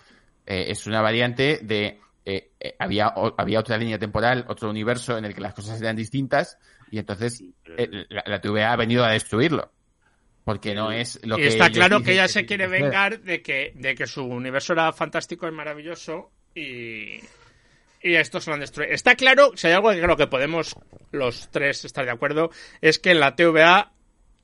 [0.47, 5.17] Eh, es una variante de eh, eh, había, o- había otra línea temporal, otro universo
[5.17, 6.59] en el que las cosas eran distintas
[6.91, 7.43] y entonces
[7.77, 9.73] eh, la, la TVA ha venido a destruirlo.
[10.45, 13.73] Porque no es lo y que está claro que ella se quiere vengar de que,
[13.75, 17.21] de que su universo era fantástico y maravilloso y,
[18.03, 18.93] y estos lo han destruido.
[18.93, 20.75] Está claro, si hay algo que creo que podemos
[21.13, 22.51] los tres estar de acuerdo,
[22.81, 23.93] es que en la TVA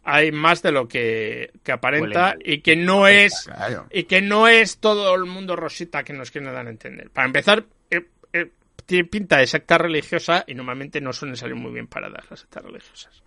[0.04, 3.86] hay más de lo que, que aparenta y que no es Claro.
[3.90, 7.10] y que no es todo el mundo rosita que nos quieren dar a entender.
[7.10, 8.50] Para empezar, eh, eh,
[8.84, 12.62] tiene pinta de secta religiosa y normalmente no suelen salir muy bien paradas las sectas
[12.62, 13.22] religiosas.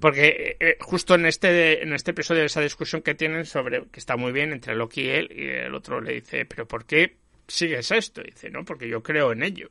[0.00, 4.00] Porque eh, eh, justo en este, en este episodio esa discusión que tienen sobre que
[4.00, 7.16] está muy bien entre Loki y él, y el otro le dice, pero ¿por qué
[7.46, 8.20] sigues esto?
[8.20, 9.70] Y dice, no, porque yo creo en ello.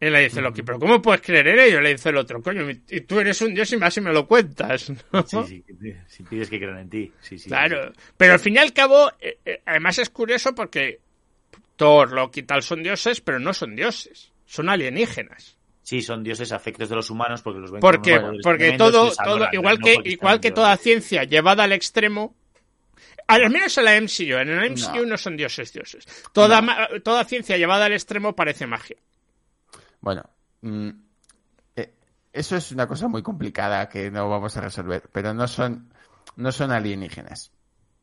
[0.00, 1.80] Y le dice Loki, pero ¿cómo puedes creer en ello?
[1.80, 4.28] Le dice el otro, coño, y tú eres un dios y más si me lo
[4.28, 4.92] cuentas.
[5.12, 5.26] ¿no?
[5.26, 7.12] Sí, sí, si pides que crean en ti.
[7.20, 11.00] Sí, sí, Claro, pero al fin y al cabo, eh, eh, además es curioso porque
[11.74, 15.57] Thor, Loki y tal son dioses, pero no son dioses, son alienígenas.
[15.88, 19.08] Sí, son dioses afectos de los humanos porque los ven Porque, como porque y todo,
[19.08, 22.36] todo adoran, igual no que, porque igual que toda ciencia llevada al extremo,
[23.26, 26.04] al menos en la MCU, en el MCU no, son dioses dioses.
[26.34, 28.98] Toda, ma- toda ciencia llevada al extremo parece magia.
[30.02, 30.28] Bueno,
[30.60, 30.90] mm,
[31.76, 31.94] eh,
[32.34, 35.90] eso es una cosa muy complicada que no vamos a resolver, pero no son,
[36.36, 37.50] no son alienígenas.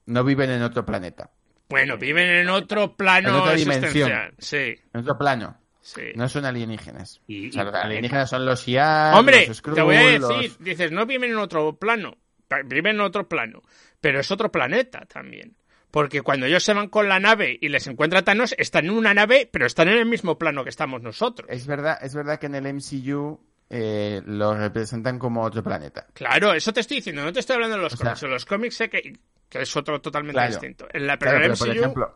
[0.08, 1.30] No viven en otro planeta.
[1.70, 4.34] Bueno, viven en otro plano En otra existencial.
[4.40, 5.60] Sí, En otro plano.
[5.86, 6.02] Sí.
[6.16, 7.22] No son alienígenas.
[7.28, 10.12] Y- O sea, y- los alienígenas son los IA, Hombre, los te voy a Skrull,
[10.12, 12.18] decir, los- dices, no viven en otro plano,
[12.66, 13.62] viven en otro plano,
[14.02, 15.56] pero es otro planeta también.
[15.92, 19.14] Porque cuando ellos se van con la nave y les encuentra Thanos, están en una
[19.14, 21.48] nave, pero están en el mismo plano que estamos nosotros.
[21.50, 26.06] Es verdad, es verdad que en el MCU eh, lo representan como otro planeta.
[26.14, 28.24] Claro, eso te estoy diciendo, no te estoy hablando de los O sea- cómics.
[28.24, 29.18] En los cómics sé que,
[29.50, 30.52] que es otro totalmente Claro.
[30.52, 30.88] distinto.
[30.94, 32.16] En la, pero Claro, en el pero por MCU, ejemplo,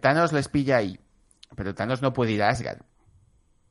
[0.00, 0.98] Thanos les pilla ahí,
[1.56, 2.80] pero Thanos no puede ir a Asgard.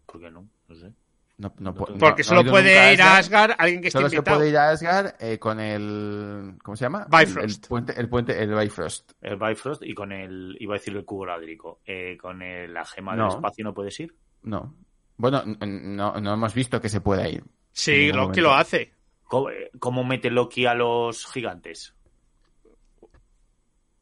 [0.06, 0.48] ¿Por qué no?
[0.68, 0.92] No sé.
[1.40, 4.10] No, no pu- no- porque no solo puede ir a Asgard alguien que esté Solo
[4.10, 4.38] se invitado.
[4.38, 6.56] puede ir a Asgard eh, con el.
[6.64, 7.06] ¿Cómo se llama?
[7.10, 7.38] Bifrost.
[7.38, 9.12] El, el puente, el puente, el Bifrost.
[9.22, 12.84] El Bifrost y con el, iba a decir el cubo rádrico, eh, con el- la
[12.86, 13.26] gema No.
[13.28, 14.16] del espacio no puedes ir.
[14.44, 14.74] No.
[15.18, 17.44] Bueno, no, no hemos visto que se pueda ir.
[17.72, 18.42] Sí, Loki momento.
[18.42, 18.94] lo hace.
[19.26, 21.94] ¿Cómo, eh, cómo mete Loki a los gigantes?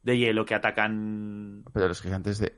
[0.02, 1.64] De hielo que atacan.
[1.72, 2.56] Pero los gigantes de.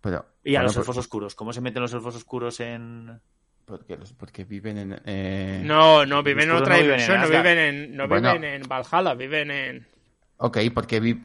[0.00, 0.26] Pero.
[0.44, 1.34] Y a bueno, los por- elfos oscuros.
[1.34, 3.20] ¿Cómo se meten los elfos oscuros en.?
[3.64, 5.00] Porque, los- porque viven en.
[5.04, 8.32] eh, No, no, viven en otra no viven en dimensión, no viven en, no Bueno.
[8.32, 9.86] viven en Valhalla, viven en...
[10.38, 11.22] Ok, porque vi.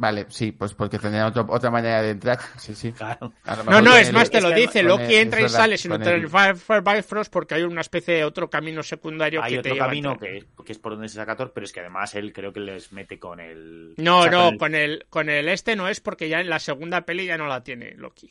[0.00, 2.38] Vale, sí, pues porque tendrían otro- otra manera de entrar.
[2.58, 2.92] Sí, sí.
[2.92, 3.32] Claro.
[3.66, 5.76] No, no, es el- más, te lo es que dice, Loki el- entra y sale
[5.76, 9.76] sin entrar el- Bifrost porque hay una especie de otro camino secundario Hay que otro
[9.76, 12.52] camino que, que es por donde se saca Thor, pero es que además él creo
[12.52, 13.94] que les mete con el.
[13.96, 16.40] No, o sea, no, con el- con el, con el este no es porque ya
[16.40, 18.30] en la segunda peli ya no la tiene Loki.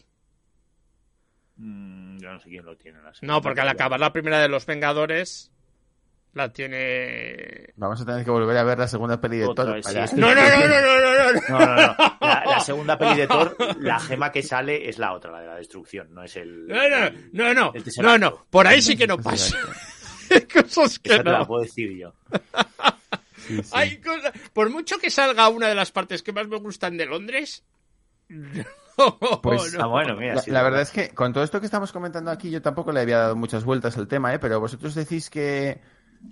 [1.58, 3.00] Mm, yo no sé quién lo tiene.
[3.00, 5.52] la No, segunda porque al acabar la primera de los Vengadores
[6.38, 7.74] la tiene...
[7.76, 9.74] Vamos a tener que volver a ver la segunda peli de Otra Thor.
[9.76, 11.42] vez, para- sí, No, no, no, no, no, no, no.
[11.50, 11.96] No, no, no.
[12.22, 15.48] La, la segunda peli de Thor, la gema que sale es la otra, la de
[15.48, 16.68] la destrucción, no es el.
[16.68, 19.58] No, no, el- no, no, el no, no, por ahí sí que no pasa.
[20.30, 22.14] Hay cosas que Esa te la puedo decir yo.
[23.38, 23.70] Sí, sí.
[23.74, 24.34] Hay cosas...
[24.54, 27.64] Por mucho que salga una de las partes que más me gustan de Londres...
[28.30, 29.84] no, Pues- no.
[29.84, 30.36] Ah, bueno, mira.
[30.36, 32.92] La, sí, la verdad es que con todo esto que estamos comentando aquí, yo tampoco
[32.92, 34.40] le había dado muchas vueltas al tema, ¿eh?
[34.40, 35.80] pero vosotros decís que,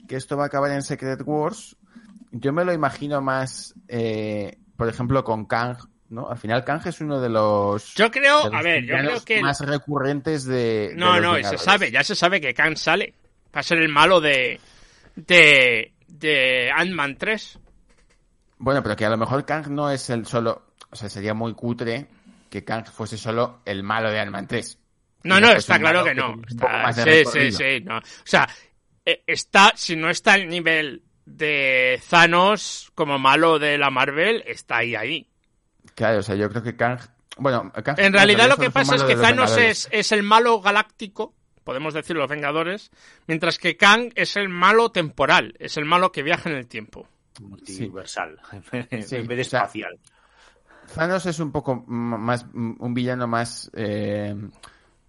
[0.07, 1.75] que esto va a acabar en Secret Wars.
[2.31, 5.77] Yo me lo imagino más, eh, por ejemplo, con Kang,
[6.09, 6.29] ¿no?
[6.29, 7.93] Al final, Kang es uno de los.
[7.95, 9.41] Yo creo, de los a ver, yo creo que...
[9.41, 10.89] Más recurrentes de.
[10.89, 13.13] de No, los no, se sabe, ya se sabe que Kang sale.
[13.55, 14.59] Va a ser el malo de.
[15.15, 15.93] de.
[16.07, 17.59] de Ant-Man 3.
[18.57, 20.63] Bueno, pero que a lo mejor Kang no es el solo.
[20.91, 22.07] O sea, sería muy cutre
[22.49, 24.79] que Kang fuese solo el malo de Ant-Man 3.
[25.23, 26.35] No, no, está claro que no.
[26.47, 27.97] Está- de sí, sí, sí, no.
[27.97, 28.47] O sea,
[29.05, 34.95] está, si no está al nivel de Thanos como malo de la Marvel está ahí,
[34.95, 35.27] ahí.
[35.95, 36.99] Claro, o sea, yo creo que Kang...
[37.37, 41.33] Bueno, Kang En realidad lo que pasa es que Thanos es, es el malo galáctico,
[41.63, 42.91] podemos decir los Vengadores,
[43.27, 47.07] mientras que Kang es el malo temporal, es el malo que viaja en el tiempo.
[47.41, 48.39] Multiversal.
[49.05, 49.99] Sí, en vez de o sea, espacial.
[50.93, 54.35] Thanos es un poco más un villano más eh,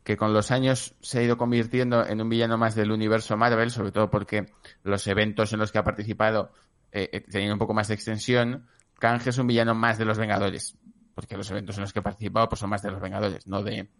[0.06, 3.72] que con los años se ha ido convirtiendo en un villano más del universo Marvel,
[3.72, 4.46] sobre todo porque
[4.84, 6.52] los eventos en los que ha participado
[6.92, 8.68] eh, eh, tenían un poco más de extensión.
[9.00, 10.78] Kang es un villano más de los Vengadores,
[11.12, 13.64] porque los eventos en los que ha participado pues son más de los Vengadores, no
[13.64, 13.90] de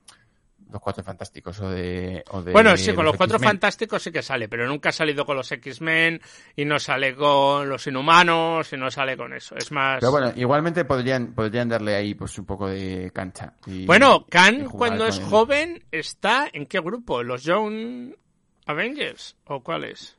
[0.70, 2.24] los Cuatro Fantásticos o de...
[2.30, 3.38] o de Bueno, sí, con los Cuatro.
[3.38, 6.20] Fantásticos sí que sale, pero nunca ha salido con los X-Men
[6.56, 9.54] y no sale con los Inhumanos y no sale con eso.
[9.56, 10.00] Es más...
[10.00, 13.52] Pero bueno, igualmente podrían, podrían darle ahí pues un poco de cancha.
[13.66, 15.24] y- Bueno, Khan cuando es él.
[15.26, 17.22] joven está en qué grupo?
[17.22, 18.14] ¿Los Young
[18.66, 19.36] Avengers?
[19.44, 20.16] ¿O cuáles?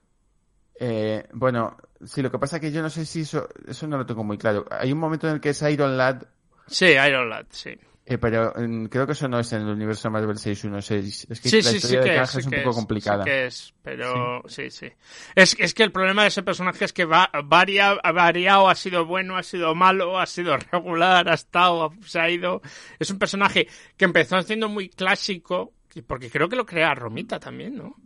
[0.79, 3.97] Eh, bueno, sí, lo que pasa es que yo no sé si eso, eso no
[3.97, 4.65] lo tengo muy claro.
[4.71, 6.23] Hay un momento en el que es Iron Lad,
[6.67, 7.71] Sí, Iron Lad, sí.
[8.09, 11.27] Eh, pero mm, creo que eso no es en el universo Marvel 616.
[11.29, 12.75] Es que Sí, la sí, sí historia de que es, es, sí un poco es,
[12.77, 13.23] complicada.
[13.25, 14.89] sí que es, pero sí, sí.
[15.35, 18.75] Es, es que el problema de ese personaje es que va, varia, ha variado, ha
[18.75, 22.61] sido bueno, ha sido malo, ha sido regular, ha estado, se ha ido.
[22.97, 23.67] Es un personaje
[23.97, 25.73] que empezó siendo muy clásico,
[26.07, 27.97] porque creo que lo crea Romita también, ¿no?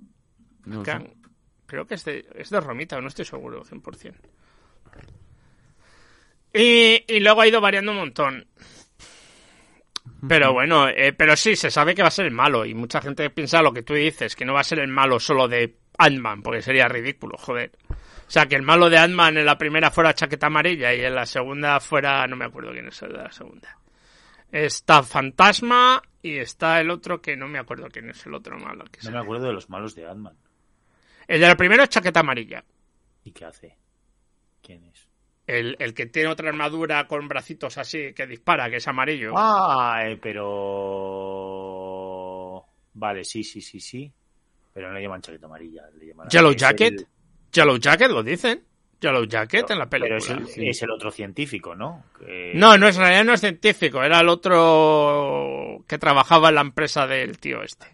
[0.65, 0.81] No.
[0.81, 1.09] Kang.
[1.67, 4.15] Creo que es de, es de Romita, no estoy seguro, 100%.
[6.53, 8.47] Y, y luego ha ido variando un montón.
[10.27, 12.65] Pero bueno, eh, pero sí, se sabe que va a ser el malo.
[12.65, 15.19] Y mucha gente piensa lo que tú dices, que no va a ser el malo
[15.19, 17.71] solo de Ant-Man, porque sería ridículo, joder.
[17.89, 21.15] O sea, que el malo de Ant-Man en la primera fuera chaqueta amarilla y en
[21.15, 22.25] la segunda fuera.
[22.27, 23.77] No me acuerdo quién es el de la segunda.
[24.51, 28.85] Está Fantasma y está el otro que no me acuerdo quién es el otro malo.
[28.85, 30.35] que No me acuerdo de los malos de Ant-Man.
[31.27, 32.63] El de la primera es chaqueta amarilla.
[33.23, 33.77] ¿Y qué hace?
[34.61, 35.10] ¿Quién es?
[35.51, 39.33] El, el que tiene otra armadura con bracitos así que dispara, que es amarillo.
[39.35, 40.01] Ah,
[41.71, 42.65] pero...
[42.93, 44.11] Vale, sí, sí, sí, sí.
[44.73, 45.83] Pero no le llaman chaqueta amarilla.
[45.97, 46.93] Le llaman Yellow Jacket.
[47.01, 47.07] el-
[47.51, 48.63] Yellow Jacket lo dicen.
[49.01, 50.41] Yellow Jacket en la Pero película.
[50.47, 52.05] es el, es el otro científico, ¿no?
[52.53, 56.61] No, no es en realidad no es científico, era el otro que trabajaba en la
[56.61, 57.87] empresa del tío este.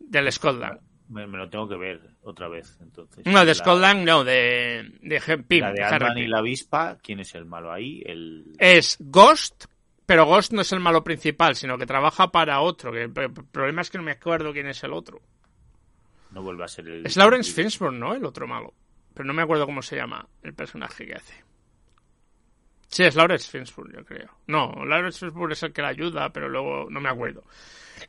[0.00, 0.78] Del Scotland.
[1.08, 3.24] Me, me lo tengo que ver otra vez, entonces.
[3.24, 5.20] No, de La- Scotland no, de, de
[5.60, 8.02] La de Harry y la avispa, ¿quién es el malo ahí?
[8.04, 8.44] El...
[8.58, 9.64] Es Ghost,
[10.04, 12.92] pero Ghost no es el malo principal, sino que trabaja para otro.
[12.92, 15.20] Que el el problema es que no me acuerdo quién es el otro.
[16.30, 17.06] No vuelve a ser el...
[17.06, 18.14] Es Lawrence Fishburne, ¿no?
[18.14, 18.74] El otro malo.
[19.14, 21.34] Pero no me acuerdo cómo se llama el personaje que hace.
[22.90, 24.28] Sí, es Lawrence Fishburne, yo creo.
[24.46, 27.44] No, Lawrence Fishburne es el que la ayuda, pero luego no me acuerdo.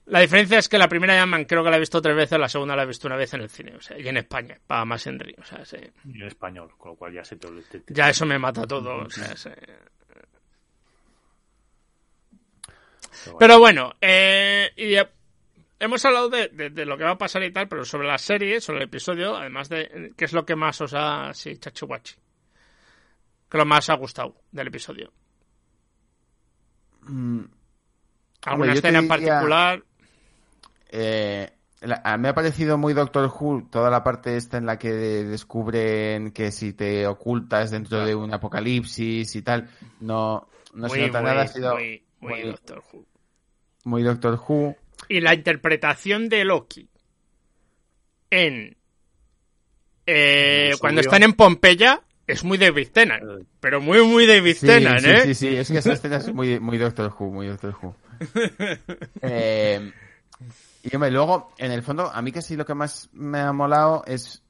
[0.06, 2.48] La diferencia es que la primera Ant-Man creo que la he visto tres veces, la
[2.48, 4.86] segunda la he visto una vez en el cine, o sea, y en España, para
[4.86, 5.78] más Henry, o sea, sí.
[6.06, 7.48] En español, con lo cual ya se te...
[7.64, 9.50] te- te- ya eso me mata todo, o sea, sí.
[13.40, 14.96] Pero bueno, eh, y
[15.84, 18.18] hemos hablado de, de- de lo que va a pasar y tal, pero sobre la
[18.18, 22.16] serie, sobre el episodio, además de qué es lo que más os ha, sí, chachihuachi,
[23.50, 25.12] que lo más ha gustado del episodio.
[27.02, 27.40] Mm,
[28.44, 29.84] ¿Alguna Hombre, escena en particular?
[30.92, 31.50] Eh,
[31.82, 36.32] la- me ha parecido muy Doctor Who toda la parte esta en la que descubren
[36.32, 41.22] que si te ocultas dentro de un apocalipsis y tal, no, no se muy, nota
[41.22, 41.76] muy, nada, ha sido
[42.20, 43.06] muy, Doctor Who.
[43.86, 44.76] muy Doctor Who.
[45.08, 46.90] Y la interpretación de Loki
[48.30, 48.76] en
[50.06, 52.02] eh, cuando están en Pompeya
[52.34, 53.46] es muy David Tennant, Eh.
[53.60, 55.22] pero muy muy David Sí, Tennant, sí, ¿eh?
[55.26, 57.96] sí, sí, es que esa escena es muy, muy Doctor Who, muy Doctor Who.
[59.22, 59.92] Eh,
[60.84, 63.52] y hombre, luego, en el fondo, a mí que sí lo que más me ha
[63.52, 64.42] molado es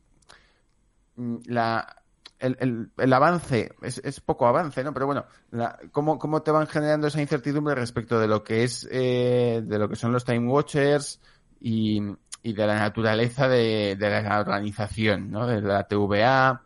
[1.16, 1.96] mm, la,
[2.40, 4.94] el, el- el avance, es, es poco avance, ¿no?
[4.94, 8.88] Pero bueno, la, cómo, cómo te van generando esa incertidumbre respecto de lo que es,
[8.92, 11.20] eh, de lo que son los Time Watchers
[11.60, 12.02] y,
[12.44, 15.48] y de la naturaleza de, de la organización, ¿no?
[15.48, 16.62] De la TVA,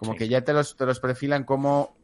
[0.00, 0.18] como Sí.
[0.20, 1.94] que ya te los, te los perfilan como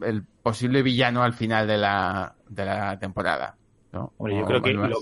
[0.00, 3.54] el posible villano al final de la, de la temporada.
[3.92, 4.12] ¿no?
[4.16, 4.98] Hombre, yo O creo que lo-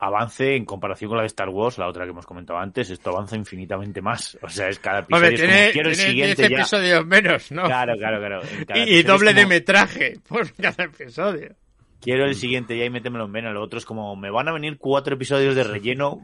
[0.00, 3.10] avance en comparación con la de Star Wars, la otra que hemos comentado antes, esto
[3.10, 4.38] avanza infinitamente más.
[4.42, 6.56] O sea, es cada episodio Hombre, es tiene, como, quiero el tiene 10 siguiente ya.
[6.60, 7.62] episodios menos, ¿no?
[7.64, 8.40] Claro, claro, claro.
[8.86, 11.54] Y, es doble de metraje por cada episodio.
[12.00, 13.50] Quiero el siguiente ya y métemelo en vena.
[13.50, 16.20] Lo otro es como, me van a venir cuatro episodios de relleno.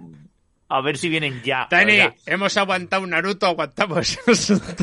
[0.69, 1.67] A ver si vienen ya.
[1.69, 4.19] Tani, Oiga, hemos aguantado Naruto, aguantamos.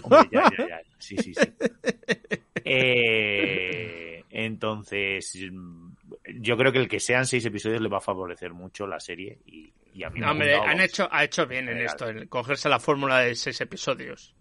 [0.04, 0.82] Hombre, ya, ya, ya.
[1.00, 1.42] Sí, sí, sí.
[2.64, 5.92] Eh, entonces, mm,
[6.42, 9.40] yo creo que el que sean seis episodios le va a favorecer mucho la serie
[9.46, 12.70] y, y a mí me Hombre, han hecho, ha hecho bien en esto, en cogerse
[12.70, 14.36] la fórmula de seis episodios.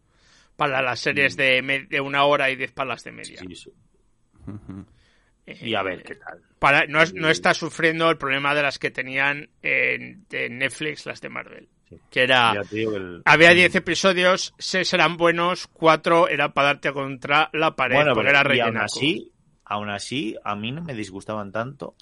[0.57, 3.41] para las series de, me- de una hora y diez palas de media.
[3.41, 3.71] Sí, sí.
[5.47, 5.67] Ujú.
[5.67, 6.41] Y a ver qué tal.
[6.59, 11.29] Para, no, no está sufriendo el problema de las que tenían en, Netflix, las de
[11.29, 11.69] Marvel.
[11.89, 11.97] Sí.
[12.11, 12.53] Que era.
[12.71, 18.15] El- Había 10 episodios, 6 eran buenos, 4 era para darte contra la pared, Bueno,
[18.15, 18.85] porque pero era y aún rellenaco.
[18.85, 19.33] así,
[19.65, 21.95] aún así, a mí no me disgustaban tanto.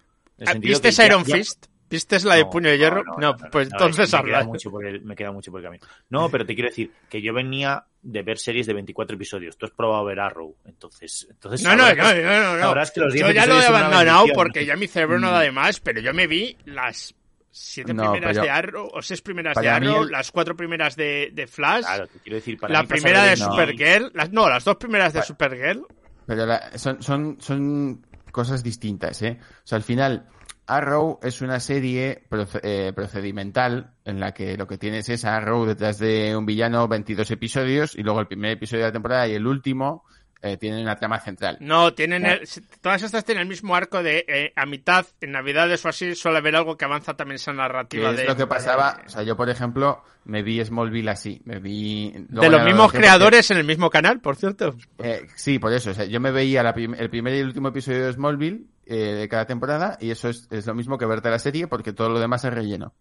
[0.45, 1.67] Ah, ¿Viste ya- Iron ya- Fist?
[1.91, 3.03] ¿Viste la de No, puño de hierro?
[3.19, 4.45] No, pues no, entonces me queda, habla.
[4.45, 5.87] mucho por el, me queda mucho por el camino.
[6.11, 9.57] No, pero te quiero decir que yo venía de ver series de 24 episodios.
[9.57, 11.27] Tú has probado ver Arrow, entonces...
[11.31, 14.67] entonces No, no, no, no, no, que los 10 Yo ya lo he abandonado porque
[14.67, 17.15] ya mi cerebro no da de más, pero yo me vi las
[17.51, 20.95] siete No, primeras pero- de Arrow, o seis primeras de Arrow, el- las cuatro primeras
[20.95, 23.51] de, de Flash, Claro, te quiero decir, para la primera de no.
[23.51, 25.87] Supergirl, las, no, las dos primeras de Supergirl.
[26.27, 29.39] Pero la- son, son, son cosas distintas, ¿eh?
[29.41, 30.27] O sea, al final,
[30.69, 32.25] Arrow es una serie
[32.63, 37.31] eh, procedimental en la que lo que tienes es Arrow detrás de un villano 22
[37.31, 40.05] episodios y luego el primer episodio de la temporada y el último
[40.43, 41.57] eh, tienen una trama central.
[41.61, 42.49] No, tienen el-
[42.81, 46.39] todas estas tienen el mismo arco de eh, a mitad, en Navidades o así, suele
[46.39, 49.37] haber algo que avanza también esa narrativa es de, lo que pasaba, o sea, yo
[49.37, 52.13] por ejemplo me vi Smallville así, me vi...
[52.29, 54.77] de los mismos creadores en el mismo canal, por cierto.
[54.99, 57.47] eh, sí, por eso, o sea, yo me veía la prim- el primer y el
[57.47, 61.07] último episodio de Smallville eh, de cada temporada y eso es, es lo mismo que
[61.07, 62.95] verte la serie porque todo lo demás es relleno.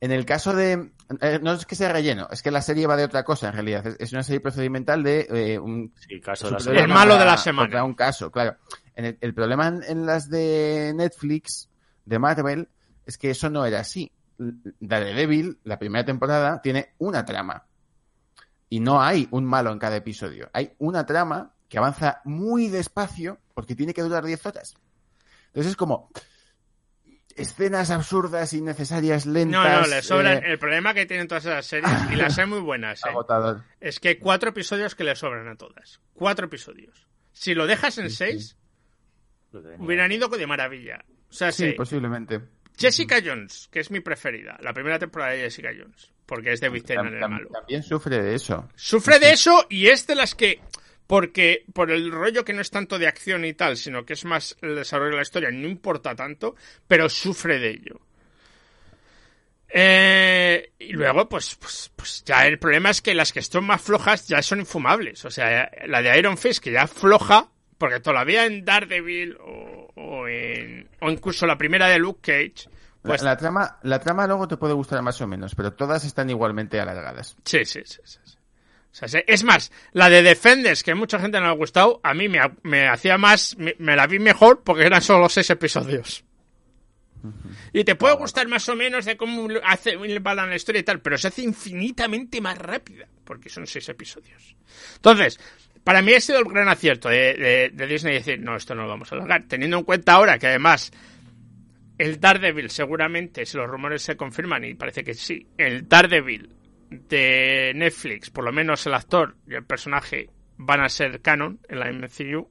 [0.00, 0.92] En el caso de...
[1.20, 3.54] eh, no es que sea relleno, es que la serie va de otra cosa en
[3.54, 3.86] realidad.
[3.86, 7.16] Es, es una serie procedimental de eh, un Sí, caso de la superhéroe El malo
[7.18, 7.84] de la semana.
[7.84, 8.56] un caso, claro.
[8.94, 11.70] En el, el problema en, en las de Netflix,
[12.04, 12.68] de Marvel,
[13.06, 14.12] es que eso no era así.
[14.80, 17.64] Daredevil, la primera temporada, tiene una trama.
[18.68, 20.50] Y no hay un malo en cada episodio.
[20.52, 24.74] Hay una trama que avanza muy despacio porque tiene que durar 10 horas.
[25.46, 26.10] Entonces es como
[27.36, 29.62] escenas absurdas, innecesarias, lentas.
[29.64, 30.38] No, no, le sobran.
[30.38, 33.08] eh, El problema que tienen todas esas series, y las hay muy buenas, ¿eh?
[33.08, 33.62] agotador.
[33.80, 36.00] es que hay cuatro episodios que le sobran a todas.
[36.14, 37.06] Cuatro episodios.
[37.32, 38.56] Si lo dejas en seis,
[39.78, 41.04] hubieran ido de maravilla.
[41.30, 41.72] O sea, Sí, sí.
[41.72, 42.40] posiblemente.
[42.76, 46.66] Jessica Jones, que es mi preferida, la primera temporada de Jessica Jones, porque es de
[46.66, 47.48] en el malo.
[47.50, 48.68] También sufre de eso.
[48.74, 50.60] Sufre de eso y es de las que,
[51.06, 54.24] porque por el rollo que no es tanto de acción y tal, sino que es
[54.24, 56.54] más el desarrollo de la historia, no importa tanto,
[56.88, 58.00] pero sufre de ello.
[59.76, 63.82] Eh, y luego, pues, pues, pues ya el problema es que las que son más
[63.82, 65.24] flojas ya son infumables.
[65.24, 70.28] O sea, la de Iron Fist, que ya floja, porque todavía en Daredevil o, o
[70.28, 72.68] en, o incluso la primera de Luke Cage,
[73.04, 76.04] pues la, la trama, la trama luego te puede gustar más o menos, pero todas
[76.04, 77.36] están igualmente alargadas.
[77.44, 77.98] Sí, sí, sí.
[78.02, 78.36] sí, sí.
[78.94, 79.18] O sea, sí.
[79.26, 82.38] es más, la de Defenders, que mucha gente no le ha gustado, a mí me,
[82.62, 86.24] me hacía más, me, me la vi mejor porque eran solo seis episodios.
[87.72, 91.00] Y te puede gustar más o menos de cómo hace va la historia y tal,
[91.00, 94.54] pero se hace infinitamente más rápida porque son seis episodios.
[94.96, 95.40] Entonces,
[95.82, 98.82] para mí ha sido el gran acierto de, de- de Disney decir, no, esto no
[98.82, 100.92] lo vamos a alargar, teniendo en cuenta ahora que además
[101.98, 106.50] el Daredevil seguramente, si los rumores se confirman, y parece que sí, el Daredevil
[106.90, 111.80] de Netflix, por lo menos el actor y el personaje van a ser canon en
[111.80, 112.48] la MCU,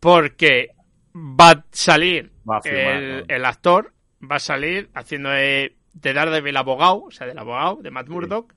[0.00, 0.70] porque
[1.14, 3.24] va a salir Va a firmar, el, ¿no?
[3.28, 7.90] el actor, va a salir haciendo de, de Daredevil abogado, o sea, del abogado de
[7.90, 8.54] Matt Murdock,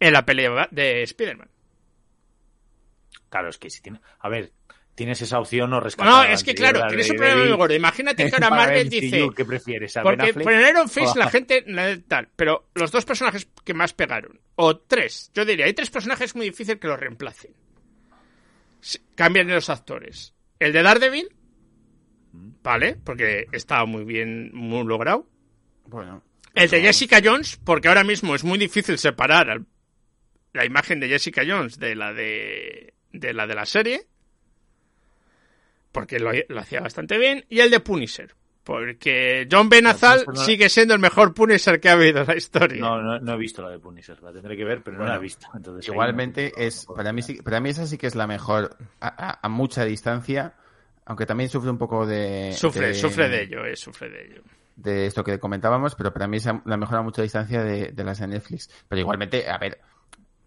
[0.00, 1.50] en la pelea de Spider-Man.
[3.28, 4.00] Claro, es que si tiene...
[4.20, 4.52] A ver,
[4.98, 7.74] tienes esa opción o rescatar No, es que claro, tienes un problema muy gordo.
[7.74, 9.96] Imagínate que ahora Marvel MCU, dice, ¿Qué prefieres?
[9.96, 11.64] ¿A Porque por el Iron Fist la gente
[12.08, 16.34] tal, pero los dos personajes que más pegaron, o tres, yo diría, hay tres personajes
[16.34, 17.52] muy difícil que los reemplacen.
[19.14, 20.34] Cambian los actores.
[20.58, 21.28] El de Daredevil,
[22.62, 25.28] vale, porque estaba muy bien, muy logrado.
[25.86, 26.22] Bueno.
[26.54, 29.66] El de Jessica Jones, porque ahora mismo es muy difícil separar al-
[30.52, 34.06] la imagen de Jessica Jones de la de, de la de la serie,
[35.92, 37.44] porque lo, lo hacía bastante bien.
[37.48, 41.92] Y el de Punisher, porque John Benazal no- sigue siendo el mejor Punisher que ha
[41.92, 42.80] habido en la historia.
[42.80, 45.12] No, no, no he visto la de Punisher, la tendré que ver, pero no Bueno,
[45.14, 45.46] la he visto.
[45.54, 48.76] Entonces, Igualmente no- es para mí sí- para mí esa sí que es la mejor
[49.00, 50.54] a, a- a mucha distancia,
[51.06, 54.42] aunque también sufre un poco de sufre, de, sufre de ello, eh, sufre de ello.
[54.76, 58.04] de esto que comentábamos, pero para mí es la mejor a mucha distancia de, de
[58.04, 58.68] las de Netflix.
[58.86, 59.80] Pero igualmente, a ver,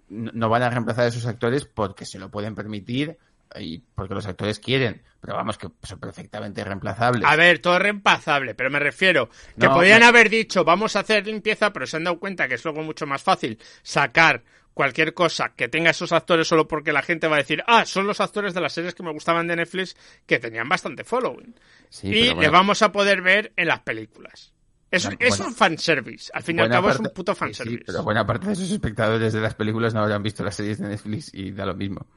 [0.10, 3.18] no no van a reemplazar a esos actores porque se lo pueden permitir
[3.60, 7.24] y porque los actores quieren, pero vamos que son perfectamente reemplazables.
[7.26, 9.30] A ver, todo es reemplazable, pero me refiero
[9.60, 12.56] que No, podían haber dicho vamos a hacer limpieza, pero se han dado cuenta que
[12.56, 14.44] es luego mucho más fácil sacar
[14.74, 18.08] cualquier cosa que tenga esos actores solo porque la gente va a decir, ah, son
[18.08, 19.96] los actores de las series que me gustaban de Netflix
[20.26, 21.56] que tenían bastante following.
[21.90, 24.54] Sí, y bueno, vamos a poder ver en las películas.
[24.90, 25.48] Es, es bueno.
[25.48, 26.30] un fanservice.
[26.34, 27.78] Al fin y al cabo es un puto fanservice.
[27.78, 30.80] Sí, pero buena parte de esos espectadores de las películas no habrán visto las series
[30.80, 32.08] de Netflix y da lo mismo.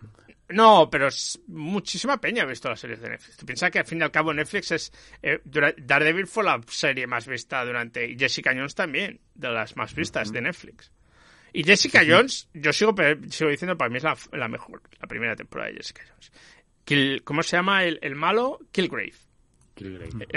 [0.51, 3.36] No, pero es muchísima peña ha visto las series de Netflix.
[3.38, 4.92] Tú piensas que al fin y al cabo Netflix es...
[5.22, 8.07] eh, Daredevil fue la serie más vista durante...
[8.11, 10.92] Y Jessica Jones también, de las más vistas de Netflix.
[11.53, 12.95] Y Jessica Jones, yo sigo,
[13.30, 16.32] sigo diciendo, para mí es la, la mejor, la primera temporada de Jessica Jones.
[16.84, 18.59] Kill- ¿Cómo se llama el, el malo?
[18.70, 19.14] Killgrave.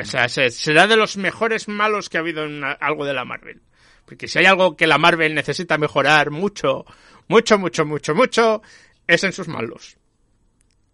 [0.01, 3.14] O sea, se- será de los mejores malos que ha habido en una- algo de
[3.14, 3.62] la Marvel.
[4.05, 6.86] Porque si hay algo que la Marvel necesita mejorar mucho,
[7.28, 8.62] mucho, mucho, mucho, mucho,
[9.05, 9.97] es en sus malos.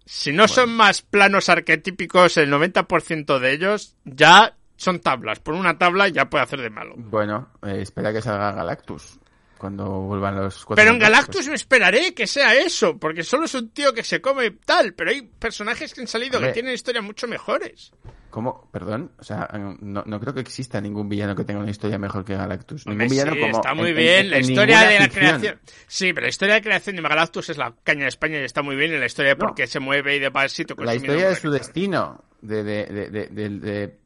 [0.06, 5.40] Si no son más planos arquetípicos, el 90% de ellos ya son tablas.
[5.40, 6.96] Por una tabla ya puede hacer de malo.
[6.98, 9.20] Bueno, eh, espera que salga Galactus
[9.58, 11.00] cuando vuelvan los cuatro Pero en.
[11.00, 14.94] Galactus me esperaré que sea eso, porque solo es un tío que se come tal,
[14.94, 17.94] pero hay personajes que han salido que tienen historias mucho mejores.
[18.34, 18.68] ¿Cómo?
[18.72, 19.12] Perdón.
[19.20, 19.48] O sea,
[19.80, 22.88] no, no creo que exista ningún villano que tenga una historia mejor que Galactus.
[22.88, 23.56] Ningún villano sí, como.
[23.58, 24.20] está muy en- bien.
[24.26, 25.24] en- la en historia de la ficción.
[25.24, 25.60] creación.
[25.86, 28.64] Sí, pero la historia de creación de Galactus es la caña de España y está
[28.64, 28.92] muy bien.
[28.92, 29.54] Y la historia de por No.
[29.56, 32.24] qué se mueve y de sitio La historia de su destino.
[32.42, 34.00] De, de, de, de, de- de-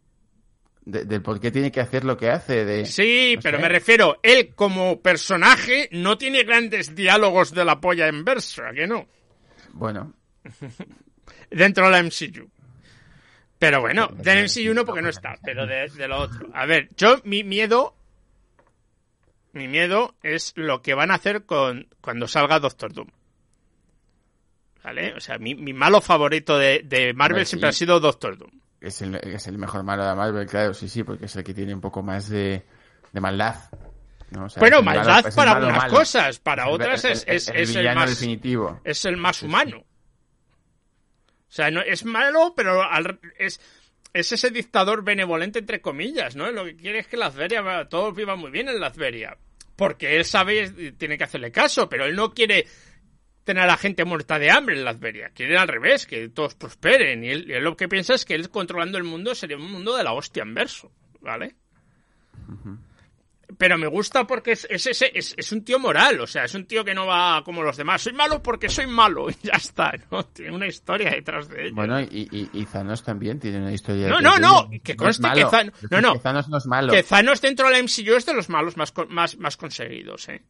[0.83, 2.65] de- del por qué tiene que hacer lo que hace.
[2.65, 3.61] De, Sí, no pero sé.
[3.63, 8.73] me refiero, él como personaje no tiene grandes diálogos de la polla en verso, ¿a
[8.73, 9.07] que no?
[9.71, 10.13] Bueno,
[11.49, 12.49] Dentro de la MCU.
[13.59, 16.47] Pero bueno, del MCU porque no está, pero de, de lo otro.
[16.53, 17.93] A ver, yo mi miedo...
[19.53, 23.07] Mi miedo es lo que van a hacer con cuando salga Doctor Doom.
[24.83, 25.13] ¿Vale?
[25.15, 27.79] O sea, mi, mi malo favorito de, de Marvel Hombre, siempre ha sí.
[27.79, 28.51] sido Doctor Doom.
[28.79, 31.53] es el, es el mejor malo de Marvel, claro, sí, sí, porque es el que
[31.53, 32.63] tiene un poco más de,
[33.11, 33.55] de maldad.
[34.31, 34.45] ¿no?
[34.45, 35.97] O sea, Bueno, es el malo- maldad es el para malo algunas malo.
[35.99, 38.81] cosas, para Es el- otras el- es, el- es, el es el villano más definitivo.
[38.83, 39.83] es el más humano.
[41.49, 43.59] O sea, no es malo, pero al- es
[44.13, 46.49] es ese dictador benevolente entre comillas, ¿no?
[46.51, 49.37] Lo que quiere es que Latveria va- todos vivan muy bien en Latveria,
[49.75, 52.65] porque él sabe y tiene que hacerle caso, pero él no quiere
[53.43, 57.23] tener a la gente muerta de hambre en Latveria, quiere al revés, que todos prosperen
[57.23, 59.95] y él, él lo que piensa es que él controlando el mundo sería un mundo
[59.95, 60.91] de la hostia en verso,
[61.21, 61.55] ¿vale?
[63.57, 66.65] Pero me gusta porque es, es, es, es un tío moral, o sea, es un
[66.65, 68.01] tío que no va como los demás.
[68.01, 70.25] Soy malo porque soy malo y ya está, ¿no?
[70.25, 71.75] Tiene una historia detrás de ello.
[71.75, 74.09] Bueno, y, y, y Thanos también tiene una historia.
[74.09, 76.13] No, de- no, de- no, de- que conste que Es no, no.
[76.13, 76.91] que Thanos no es malo.
[76.91, 80.43] Que Thanos dentro de la MCU es de los malos más, más, más conseguidos, ¿eh?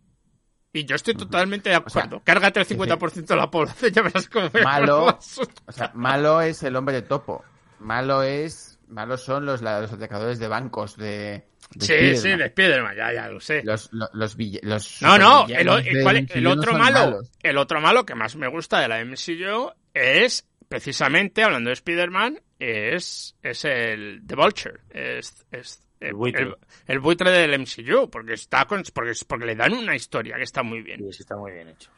[0.74, 2.22] Y yo estoy totalmente de acuerdo.
[2.24, 5.06] Cárgate el 50% de la población, ya verás cómo Malo,
[5.66, 7.44] o sea, malo es el hombre topo.
[7.80, 11.48] Malo es, malos son los, los atacadores de bancos de.
[11.76, 12.18] De Sí, Spiderman.
[12.22, 13.62] sí, de Spiderman, ya, ya lo sé.
[13.64, 15.68] Los, los, los, No, no, el,
[16.48, 17.32] otro malo, malos.
[17.44, 22.40] el otro malo que más me gusta de la MCU es precisamente hablando de Spider-Man
[22.60, 26.44] es es el The Vulture, es, es el, buitre.
[26.44, 26.56] el-
[26.88, 30.64] el buitre del MCU porque está con, porque porque le dan una historia que está
[30.64, 31.00] muy bien.
[31.00, 31.90] Sí, sí, está muy bien hecho.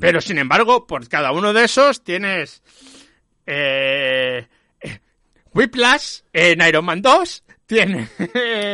[0.00, 2.62] Pero sin embargo, por cada uno de esos tienes
[3.46, 4.46] eh,
[5.54, 8.10] Whiplash en Iron Man 2, tienes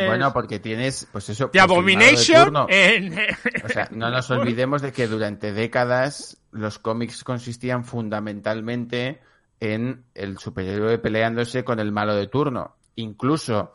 [0.06, 1.50] Bueno, porque tienes, pues eso.
[1.50, 3.18] The pues, de Abomination en
[3.64, 9.20] O sea, no nos olvidemos de que durante décadas los cómics consistían fundamentalmente
[9.60, 12.76] en el superhéroe peleándose con el malo de turno.
[12.96, 13.72] Incluso,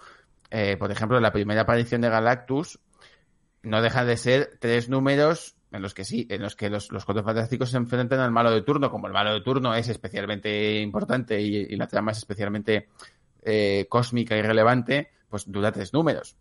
[0.49, 2.79] eh, por ejemplo, la primera aparición de Galactus
[3.61, 7.05] no deja de ser tres números en los que sí, en los que los, los
[7.05, 8.89] cuatro fantásticos se enfrentan al malo de turno.
[8.89, 12.89] Como el malo de turno es especialmente importante y, y la trama es especialmente
[13.43, 16.35] eh, cósmica y relevante, pues dura tres números.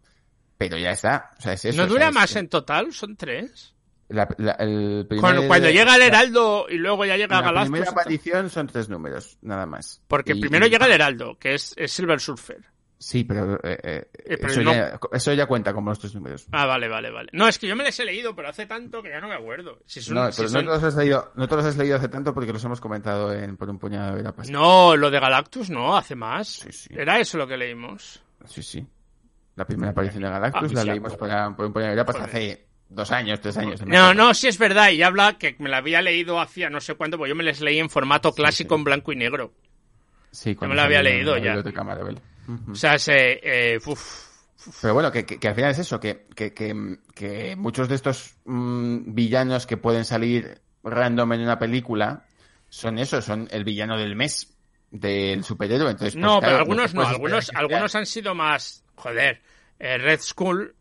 [0.56, 1.30] Pero ya está.
[1.38, 1.76] O sea, es eso.
[1.76, 2.92] ¿No o sea, dura es- más en total?
[2.92, 3.70] ¿Son tres?
[4.08, 7.42] la- la- el primer- Cuando, cuando llega el la- Heraldo y luego ya llega La
[7.42, 7.70] Galactus.
[7.72, 10.02] primera aparición son tres números, nada más.
[10.06, 12.60] Porque Y- primero y- llega el Heraldo, que es, es Silver Surfer.
[12.98, 16.14] Sí, pero, eh, eh, Eh, pero eso, no- ya, eso ya cuenta como los tres
[16.14, 16.46] números.
[16.52, 17.28] Ah, vale, vale, vale.
[17.32, 19.34] No, es que yo me les he leído, pero hace tanto que ya no me
[19.34, 19.78] acuerdo.
[19.84, 21.76] Si son- no, si pero son- no, te los has leído, no te los has
[21.76, 24.50] leído hace tanto porque los hemos comentado en, por un puñado de horas pasadas.
[24.50, 26.48] No, lo de Galactus no, hace más.
[26.48, 26.88] Sí, sí.
[26.96, 28.22] Era eso lo que leímos.
[28.46, 28.86] Sí, sí.
[29.56, 31.56] La primera aparición de Galactus Ah, la sí, leímos por, acuerdo.
[31.56, 32.28] por un puñado de horas Joder.
[32.30, 33.84] hace dos años, tres años.
[33.84, 34.90] No, no, sí es verdad.
[34.90, 37.60] Y habla que me la había leído hacía no sé cuánto, porque yo me les
[37.60, 39.52] leí en formato clásico en blanco y negro.
[40.30, 41.62] Sí, cuando me la había leído la ya.
[42.70, 43.40] O sea, ese...
[43.42, 44.28] Eh, uf.
[44.80, 47.94] Pero bueno, que, que- que al final es eso, que, que, que, que muchos de
[47.96, 52.24] estos mm, villanos que pueden salir random en una película
[52.68, 54.54] son eso, son el villano del mes
[54.90, 55.90] del superhéroe.
[55.90, 58.84] Entonces, pues, No, claro, pero lo algunos no, puedes algunos, algunos han sido más...
[58.96, 59.42] Joder,
[59.78, 60.74] eh, Red Skull...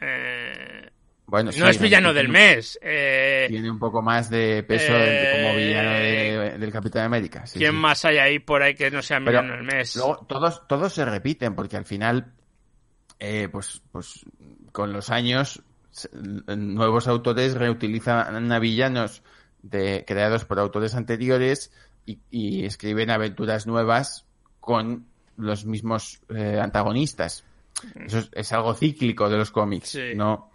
[0.00, 0.90] eh,
[1.26, 2.78] Bueno, sí, no es villano del mes.
[2.80, 7.46] Eh, Tiene un poco más de peso Eh, como villano de- del Capitán América.
[7.46, 7.76] sí, ¿Quién sí.
[7.78, 9.96] más hay ahí por ahí que no sea villano del mes?
[9.96, 12.32] Luego, todos, todos se repiten, porque al final
[13.18, 14.24] eh, pues, pues
[14.72, 15.62] con los años
[16.46, 19.22] nuevos autores reutilizan a villanos
[19.62, 21.72] de, creados por autores anteriores
[22.04, 24.26] y, y escriben aventuras nuevas
[24.60, 25.06] con
[25.36, 27.44] los mismos eh, antagonistas.
[27.94, 30.12] Eso es, es algo cíclico de los cómics, Sí.
[30.14, 30.50] no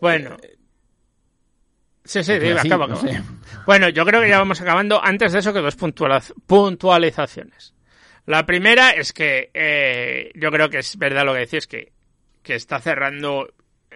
[0.00, 0.36] Bueno.
[2.04, 3.12] Sí, sí, Porque diga, así, acaba, no acaba.
[3.12, 3.22] sé.
[3.66, 5.02] Bueno, yo creo que ya vamos acabando.
[5.04, 7.74] Antes de eso, que dos puntualiz- puntualizaciones.
[8.24, 11.92] La primera es que eh, yo creo que es verdad lo que decís, que,
[12.42, 13.52] que está cerrando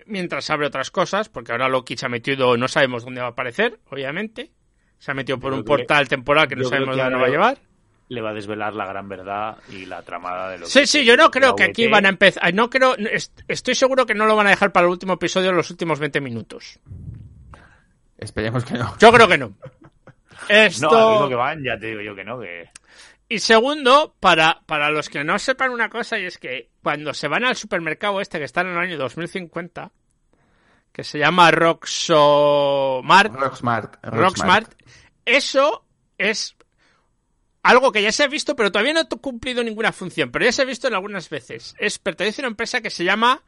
[0.06, 3.30] mientras abre otras cosas, porque ahora Loki se ha metido, no sabemos dónde va a
[3.30, 4.50] aparecer, obviamente.
[4.98, 7.18] Se ha metido por Yo un que- portal temporal que no sabemos que dónde ahora
[7.18, 7.58] va a llevar.
[8.08, 11.04] Le va a desvelar la gran verdad y la tramada de lo Sí, que- sí,
[11.04, 12.52] yo no creo que aquí van a empezar.
[12.52, 15.50] No creo, est- estoy seguro que no lo van a dejar para el último episodio
[15.50, 16.78] en los últimos 20 minutos.
[18.18, 18.96] esperemos que no.
[18.98, 19.52] Yo creo que no.
[20.48, 20.90] Esto...
[20.90, 22.68] No, al ritmo que van, ya te digo yo que no, que...
[23.28, 27.28] Y segundo, para, para los que no sepan una cosa, y es que cuando se
[27.28, 29.90] van al supermercado este que está en el año 2050,
[30.92, 33.96] que se llama Roxomart, Rocksmart.
[34.04, 34.72] Roxmart,
[35.24, 35.84] eso
[36.18, 36.56] es
[37.62, 40.52] algo que ya se ha visto, pero todavía no ha cumplido ninguna función, pero ya
[40.52, 41.74] se ha visto en algunas veces.
[41.78, 43.42] Es, pertenece a una empresa que se llama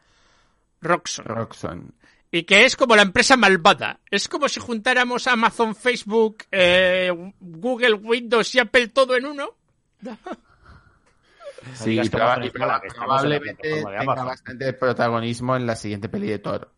[0.80, 1.24] Roxxon.
[1.24, 1.94] Roxxon.
[2.30, 4.00] Y que es como la empresa malvada.
[4.10, 9.50] Es como si juntáramos Amazon, Facebook, eh, Google, Windows y Apple todo en uno.
[11.74, 16.38] Sí, y proba- y proba- en probablemente tenga bastante protagonismo en la siguiente peli de
[16.38, 16.70] Thor,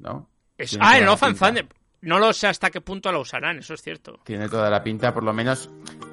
[0.00, 0.28] ¿no?
[0.58, 1.38] Es- ah, la Love and.
[1.38, 1.66] Thunder.
[2.06, 4.20] No lo sé hasta qué punto lo usarán, eso es cierto.
[4.24, 5.68] Tiene toda la pinta, por lo menos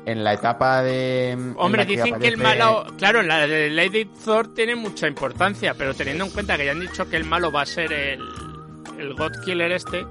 [0.05, 1.53] en la etapa de...
[1.55, 2.85] Hombre, dicen que el malo.
[2.97, 6.79] Claro, la de Lady Thor tiene mucha importancia, pero teniendo en cuenta que ya han
[6.79, 8.19] dicho que el malo va a ser el.
[8.97, 10.05] El God Killer este.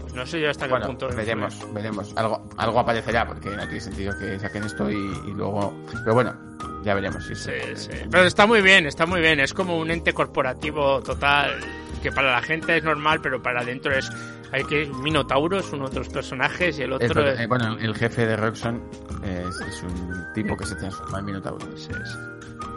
[0.00, 1.08] Pues no sé yo hasta qué Bueno, punto.
[1.08, 2.14] veremos, veremos.
[2.16, 5.74] Algo, algo aparecerá, porque no tiene sentido que saquen esto y, y luego...
[6.04, 6.34] Pero bueno,
[6.82, 7.90] ya veremos si Sí, sí.
[8.10, 9.40] Pero está muy bien, está muy bien.
[9.40, 11.58] Es como un ente corporativo total.
[12.02, 14.10] Que para la gente es normal, pero para adentro es.
[14.52, 14.86] Hay que.
[14.86, 17.40] Minotauro es uno de los personajes y el otro es.
[17.40, 18.82] eh, bueno, el jefe de Roxxon
[19.22, 21.66] es, es un tipo que se transforma en Minotauro.
[21.76, 22.18] Sí, sí.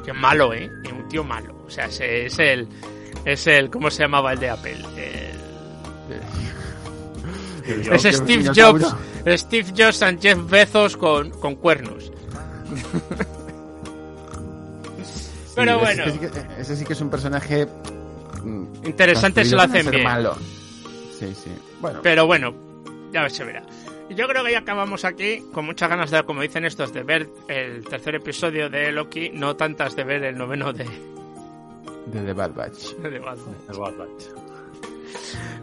[0.05, 0.69] Qué malo, ¿eh?
[0.93, 1.63] Un tío malo.
[1.65, 2.67] O sea, es, es el.
[3.23, 3.69] Es el.
[3.69, 4.77] ¿Cómo se llamaba el de Apple?
[4.97, 5.31] El-
[7.93, 8.51] es Steve.
[8.53, 8.93] Jobs.
[9.39, 12.11] Steve Jobs and Jeff Bezos con, con cuernos.
[15.55, 17.67] Pero bueno, Ese sí, que, ese sí que es un personaje...
[18.43, 20.03] mm, interesante se lo hacen bien.
[20.03, 20.35] malo.
[21.21, 21.51] Sí, sí.
[21.79, 22.51] Bueno, Pero bueno,
[23.11, 23.63] ya se verá.
[24.09, 27.29] Yo creo que ya acabamos aquí con muchas ganas de, como dicen estos, de ver
[27.47, 30.83] el tercer episodio de Loki, no tantas de ver el noveno de,
[32.07, 32.95] de The Bad Batch.
[32.95, 33.55] de Batman.
[33.69, 34.23] Es Bad Batch.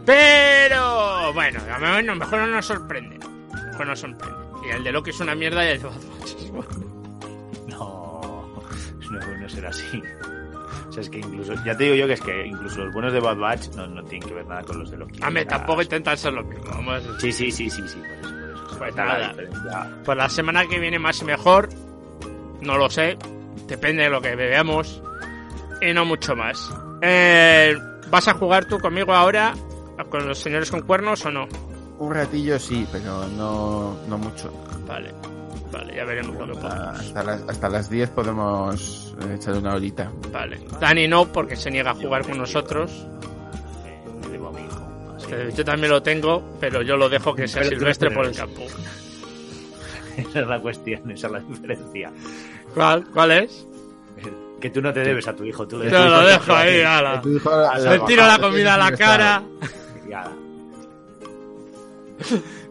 [0.05, 3.19] Pero bueno, a lo mejor, no nos sorprende.
[3.71, 4.37] Mejor nos sorprende.
[4.65, 6.69] Y el de Loki es una mierda y el de Bad Batch es bueno.
[7.67, 8.21] No,
[9.11, 10.01] no puede ser así.
[10.89, 13.13] O sea, es que incluso, ya te digo yo que es que incluso los buenos
[13.13, 15.21] de Bad Batch no, no tienen que ver nada con los de Loki.
[15.23, 16.65] Hombre, tampoco intentan ser lo mismo.
[16.65, 18.77] Vamos a Sí, sí, sí, sí, sí, por eso, por eso.
[18.79, 19.97] Pues la nada.
[20.03, 21.69] Pues la semana que viene más y mejor.
[22.61, 23.17] No lo sé.
[23.67, 25.03] Depende de lo que veamos.
[25.79, 26.73] Y no mucho más.
[27.01, 27.77] Eh,
[28.09, 29.53] ¿Vas a jugar tú conmigo ahora?
[30.09, 31.47] ¿Con los señores con cuernos o no?
[31.99, 34.51] Un ratillo sí, pero no, no mucho.
[34.87, 35.13] Vale.
[35.71, 36.99] Vale, ya veremos lo que podemos.
[36.99, 40.11] Hasta las, hasta las 10 podemos echar una horita.
[40.31, 40.59] Vale.
[40.79, 42.91] Dani no, porque se niega a jugar con nosotros.
[43.85, 44.87] Eh, me debo a mi hijo.
[45.15, 48.11] así Eh, Yo también lo tengo, pero yo lo dejo que sea Pero no silvestre
[48.11, 48.61] por el campo.
[50.17, 52.11] Esa es la cuestión, esa es la diferencia.
[52.73, 53.65] ¿Cuál, ¿Cuál es?
[54.59, 57.21] Que tú no te debes a tu hijo, tú Yo lo dejo ahí, ala.
[57.23, 59.41] Le tiro la comida a la cara.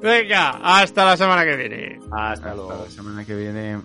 [0.03, 2.01] Venga, hasta la semana que viene.
[2.11, 2.82] Hasta Hasta luego.
[2.84, 3.80] la semana que viene.